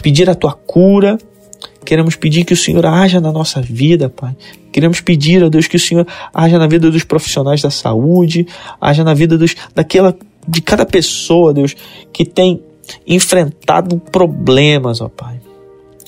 pedir 0.00 0.30
a 0.30 0.34
tua 0.34 0.52
cura, 0.52 1.18
Queremos 1.84 2.16
pedir 2.16 2.44
que 2.44 2.54
o 2.54 2.56
Senhor 2.56 2.84
haja 2.86 3.20
na 3.20 3.30
nossa 3.30 3.60
vida, 3.60 4.08
Pai. 4.08 4.34
Queremos 4.72 5.00
pedir, 5.00 5.42
ó 5.44 5.48
Deus, 5.48 5.66
que 5.66 5.76
o 5.76 5.80
Senhor 5.80 6.06
haja 6.32 6.58
na 6.58 6.66
vida 6.66 6.90
dos 6.90 7.04
profissionais 7.04 7.62
da 7.62 7.70
saúde, 7.70 8.46
haja 8.80 9.04
na 9.04 9.14
vida 9.14 9.36
dos, 9.36 9.54
daquela, 9.74 10.16
de 10.46 10.60
cada 10.60 10.84
pessoa, 10.84 11.52
Deus, 11.52 11.76
que 12.12 12.24
tem 12.24 12.60
enfrentado 13.06 13.98
problemas, 13.98 15.00
ó 15.00 15.08
Pai. 15.08 15.40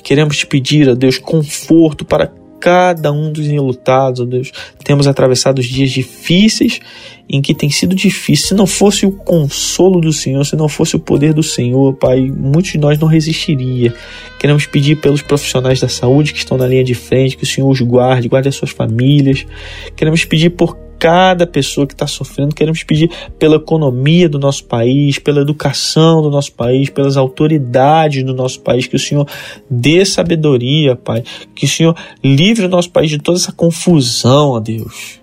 Queremos 0.03 0.37
te 0.37 0.47
pedir, 0.47 0.89
ó 0.89 0.95
Deus, 0.95 1.19
conforto 1.19 2.05
para 2.05 2.33
cada 2.67 3.13
um 3.13 3.31
dos 3.31 3.47
enlutados, 3.47 4.19
ó 4.19 4.25
Deus. 4.25 4.51
Temos 4.83 5.07
atravessado 5.07 5.63
dias 5.63 5.89
difíceis 5.89 6.81
em 7.29 7.41
que 7.41 7.55
tem 7.55 7.71
sido 7.71 7.95
difícil. 7.95 8.49
Se 8.49 8.55
não 8.55 8.67
fosse 8.67 9.07
o 9.07 9.13
consolo 9.13 10.01
do 10.01 10.13
Senhor, 10.13 10.45
se 10.45 10.57
não 10.57 10.69
fosse 10.69 10.97
o 10.97 10.99
poder 10.99 11.33
do 11.33 11.45
Senhor, 11.45 11.95
Pai, 11.95 12.23
muitos 12.23 12.73
de 12.73 12.79
nós 12.79 12.99
não 12.99 13.07
resistiria. 13.07 13.95
Queremos 14.41 14.67
pedir 14.67 14.97
pelos 14.97 15.23
profissionais 15.23 15.79
da 15.79 15.89
saúde 15.89 16.33
que 16.33 16.41
estão 16.41 16.59
na 16.59 16.67
linha 16.67 16.83
de 16.83 16.95
frente, 16.95 17.37
que 17.37 17.45
o 17.45 17.47
Senhor 17.47 17.71
os 17.71 17.81
guarde, 17.81 18.27
guarde 18.27 18.49
as 18.49 18.57
suas 18.57 18.73
famílias. 18.73 19.47
Queremos 19.95 20.25
pedir 20.25 20.51
por 20.51 20.77
cada 20.99 21.47
pessoa 21.47 21.87
que 21.87 21.95
está 21.95 22.07
sofrendo. 22.07 22.55
Queremos 22.55 22.83
pedir 22.83 23.11
pela 23.39 23.57
economia 23.57 24.29
do 24.29 24.39
nosso 24.39 24.65
país, 24.65 25.19
pela 25.19 25.41
educação 25.41 26.23
do 26.23 26.31
nosso 26.31 26.53
país, 26.53 26.91
pelas 26.91 27.17
autoridades 27.17 28.25
do 28.25 28.35
nosso 28.35 28.61
país. 28.61 28.87
Que 28.87 28.97
o 28.97 28.99
Senhor 28.99 29.27
dê 29.71 30.05
sabedoria, 30.05 30.97
Pai. 30.97 31.23
Que 31.55 31.65
o 31.65 31.69
Senhor 31.69 31.97
livre 32.23 32.67
o 32.67 32.69
nosso 32.69 32.91
país 32.91 33.11
de 33.11 33.19
toda 33.19 33.39
essa 33.39 33.53
confusão, 33.53 34.51
ó 34.51 34.61
Deus. 34.61 35.21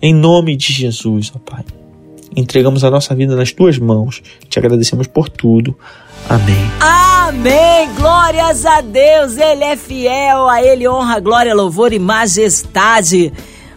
Em 0.00 0.14
nome 0.14 0.56
de 0.56 0.72
Jesus, 0.72 1.32
ó 1.34 1.38
Pai. 1.38 1.64
entregamos 2.36 2.82
a 2.84 2.90
nossa 2.90 3.14
vida 3.14 3.36
nas 3.36 3.52
tuas 3.52 3.78
mãos. 3.78 4.22
Te 4.48 4.58
agradecemos 4.58 5.06
por 5.06 5.28
tudo. 5.28 5.76
Amém. 6.28 6.70
Amém. 6.80 7.88
Glórias 7.96 8.64
a 8.64 8.80
Deus. 8.80 9.36
Ele 9.36 9.64
é 9.64 9.76
fiel. 9.76 10.48
A 10.48 10.62
ele 10.62 10.88
honra, 10.88 11.20
glória, 11.20 11.54
louvor 11.54 11.92
e 11.92 11.98
majestade. 11.98 13.32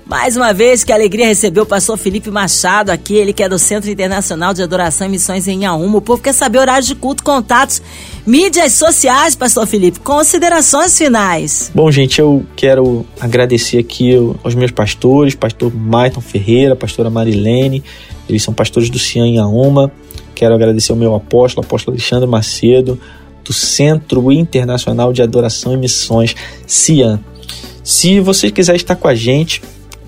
Mais 0.08 0.38
uma 0.38 0.54
vez, 0.54 0.84
que 0.84 0.94
alegria 0.94 1.26
receber 1.26 1.62
o 1.62 1.65
pastor 1.65 1.98
Felipe 1.98 2.30
Machado 2.30 2.91
aqui, 2.91 3.15
ele 3.15 3.34
que 3.34 3.41
é 3.41 3.50
do 3.50 3.58
Centro 3.58 3.89
Internacional 3.89 4.54
de 4.54 4.62
Adoração 4.62 5.08
e 5.08 5.10
Missões 5.10 5.48
em 5.48 5.56
Inhaúma. 5.56 5.98
O 5.98 6.02
povo 6.02 6.22
quer 6.22 6.34
saber 6.34 6.60
horários 6.60 6.86
de 6.86 6.94
culto, 6.94 7.24
contatos, 7.24 7.82
mídias 8.24 8.74
sociais, 8.74 9.36
pastor 9.36 9.65
Felipe. 9.65 10.00
Considerações 10.00 10.96
finais. 10.96 11.72
Bom, 11.74 11.89
gente, 11.89 12.22
eu 12.22 12.46
quero 12.56 13.04
agradecer 13.20 13.80
aqui 13.80 14.13
aos 14.44 14.54
meus 14.54 14.70
pastores, 14.70 15.34
pastor 15.34 15.74
Maiton 15.74 16.22
Ferreira, 16.22 16.76
pastora 16.76 17.10
Marilene, 17.10 17.84
eles 18.30 18.44
são 18.44 18.54
pastores 18.54 18.91
do 18.91 19.00
Cian 19.00 19.26
Inhaúma. 19.26 19.91
Quero 20.36 20.54
agradecer 20.54 20.91
ao 20.91 20.98
meu 21.00 21.15
apóstolo, 21.15 21.65
apóstolo 21.65 21.98
Alexandre 21.98 22.30
Macedo, 22.30 23.00
do 23.44 23.54
Centro 23.54 24.32
Internacional 24.32 25.12
de 25.12 25.24
Adoração 25.24 25.74
e 25.74 25.78
Missões, 25.78 26.36
CIAN. 26.68 27.20
Se 27.84 28.20
você 28.20 28.52
quiser 28.52 28.76
estar 28.76 28.96
com 28.96 29.08
a 29.08 29.15
gente, 29.15 29.62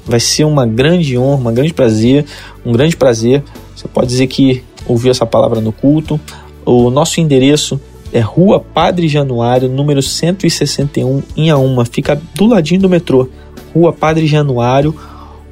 vai 0.07 0.19
ser 0.19 0.45
uma 0.45 0.65
grande 0.65 1.17
honra, 1.17 1.49
um 1.49 1.53
grande 1.53 1.73
prazer, 1.73 2.25
um 2.65 2.71
grande 2.71 2.95
prazer. 2.95 3.43
Você 3.75 3.87
pode 3.87 4.07
dizer 4.07 4.27
que 4.27 4.63
ouviu 4.85 5.11
essa 5.11 5.25
palavra 5.25 5.59
no 5.59 5.71
culto. 5.71 6.19
O 6.65 6.89
nosso 6.89 7.19
endereço 7.19 7.79
é 8.13 8.19
Rua 8.19 8.59
Padre 8.59 9.07
Januário, 9.07 9.69
número 9.69 10.01
161, 10.01 11.21
em 11.35 11.49
Auma. 11.49 11.85
Fica 11.85 12.19
do 12.33 12.45
ladinho 12.47 12.81
do 12.81 12.89
metrô. 12.89 13.27
Rua 13.73 13.91
Padre 13.91 14.25
Januário, 14.25 14.95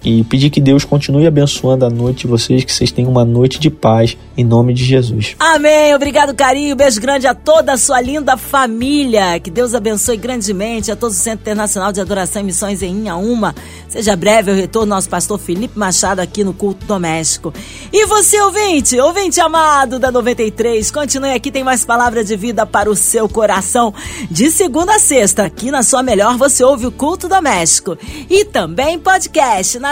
e 0.05 0.25
pedir 0.25 0.51
que 0.51 0.61
Deus 0.61 0.85
continue 0.85 1.27
abençoando 1.27 1.85
a 1.85 1.91
noite 1.91 2.23
de 2.23 2.27
vocês, 2.27 2.65
que 2.65 2.73
vocês 2.73 2.91
tenham 2.91 3.11
uma 3.11 3.25
noite 3.25 3.59
de 3.61 3.71
paz, 3.71 4.17
em 4.37 4.45
nome 4.45 4.75
de 4.75 4.85
Jesus. 4.85 5.37
Amém. 5.39 5.95
Obrigado, 5.95 6.35
carinho. 6.35 6.75
Beijo 6.75 7.01
grande 7.01 7.27
a 7.27 7.35
toda 7.35 7.73
a 7.73 7.77
sua 7.77 8.01
linda 8.01 8.37
família. 8.37 9.39
Que 9.39 9.51
Deus 9.51 9.75
abençoe 9.75 10.17
grandemente 10.17 10.91
a 10.91 10.97
todo 10.97 11.13
o 11.13 11.15
Centro 11.15 11.43
Internacional 11.43 11.93
de 11.93 12.01
Adoração 12.01 12.43
e 12.43 12.47
Missões 12.47 12.83
em 12.83 12.97
Inhaúma. 12.97 13.55
Seja 13.89 14.17
breve 14.17 14.51
o 14.51 14.55
retorno 14.55 14.95
nosso 14.95 15.09
pastor 15.09 15.39
Felipe 15.39 15.79
Machado 15.79 16.21
aqui 16.21 16.43
no 16.43 16.53
Culto 16.53 16.85
Doméstico. 16.87 17.53
E 17.93 18.07
você, 18.07 18.41
ouvinte, 18.41 18.99
ouvinte 18.99 19.41
amado 19.41 19.99
da 19.99 20.11
93, 20.11 20.91
continue 20.91 21.31
aqui, 21.31 21.51
tem 21.51 21.63
mais 21.63 21.85
palavra 21.85 22.25
de 22.25 22.37
vida 22.37 22.67
para 22.67 22.91
o 22.91 22.97
seu 22.97 23.29
coração. 23.29 23.95
De 24.31 24.51
segunda 24.51 24.97
a 24.97 24.99
sexta, 24.99 25.45
aqui 25.45 25.71
na 25.71 25.83
sua 25.83 26.03
melhor, 26.03 26.37
você 26.37 26.65
ouve 26.65 26.87
o 26.87 26.93
Culto 26.93 27.29
Doméstico. 27.29 27.97
E 28.29 28.45
também 28.45 28.99
podcast 28.99 29.79
na 29.79 29.92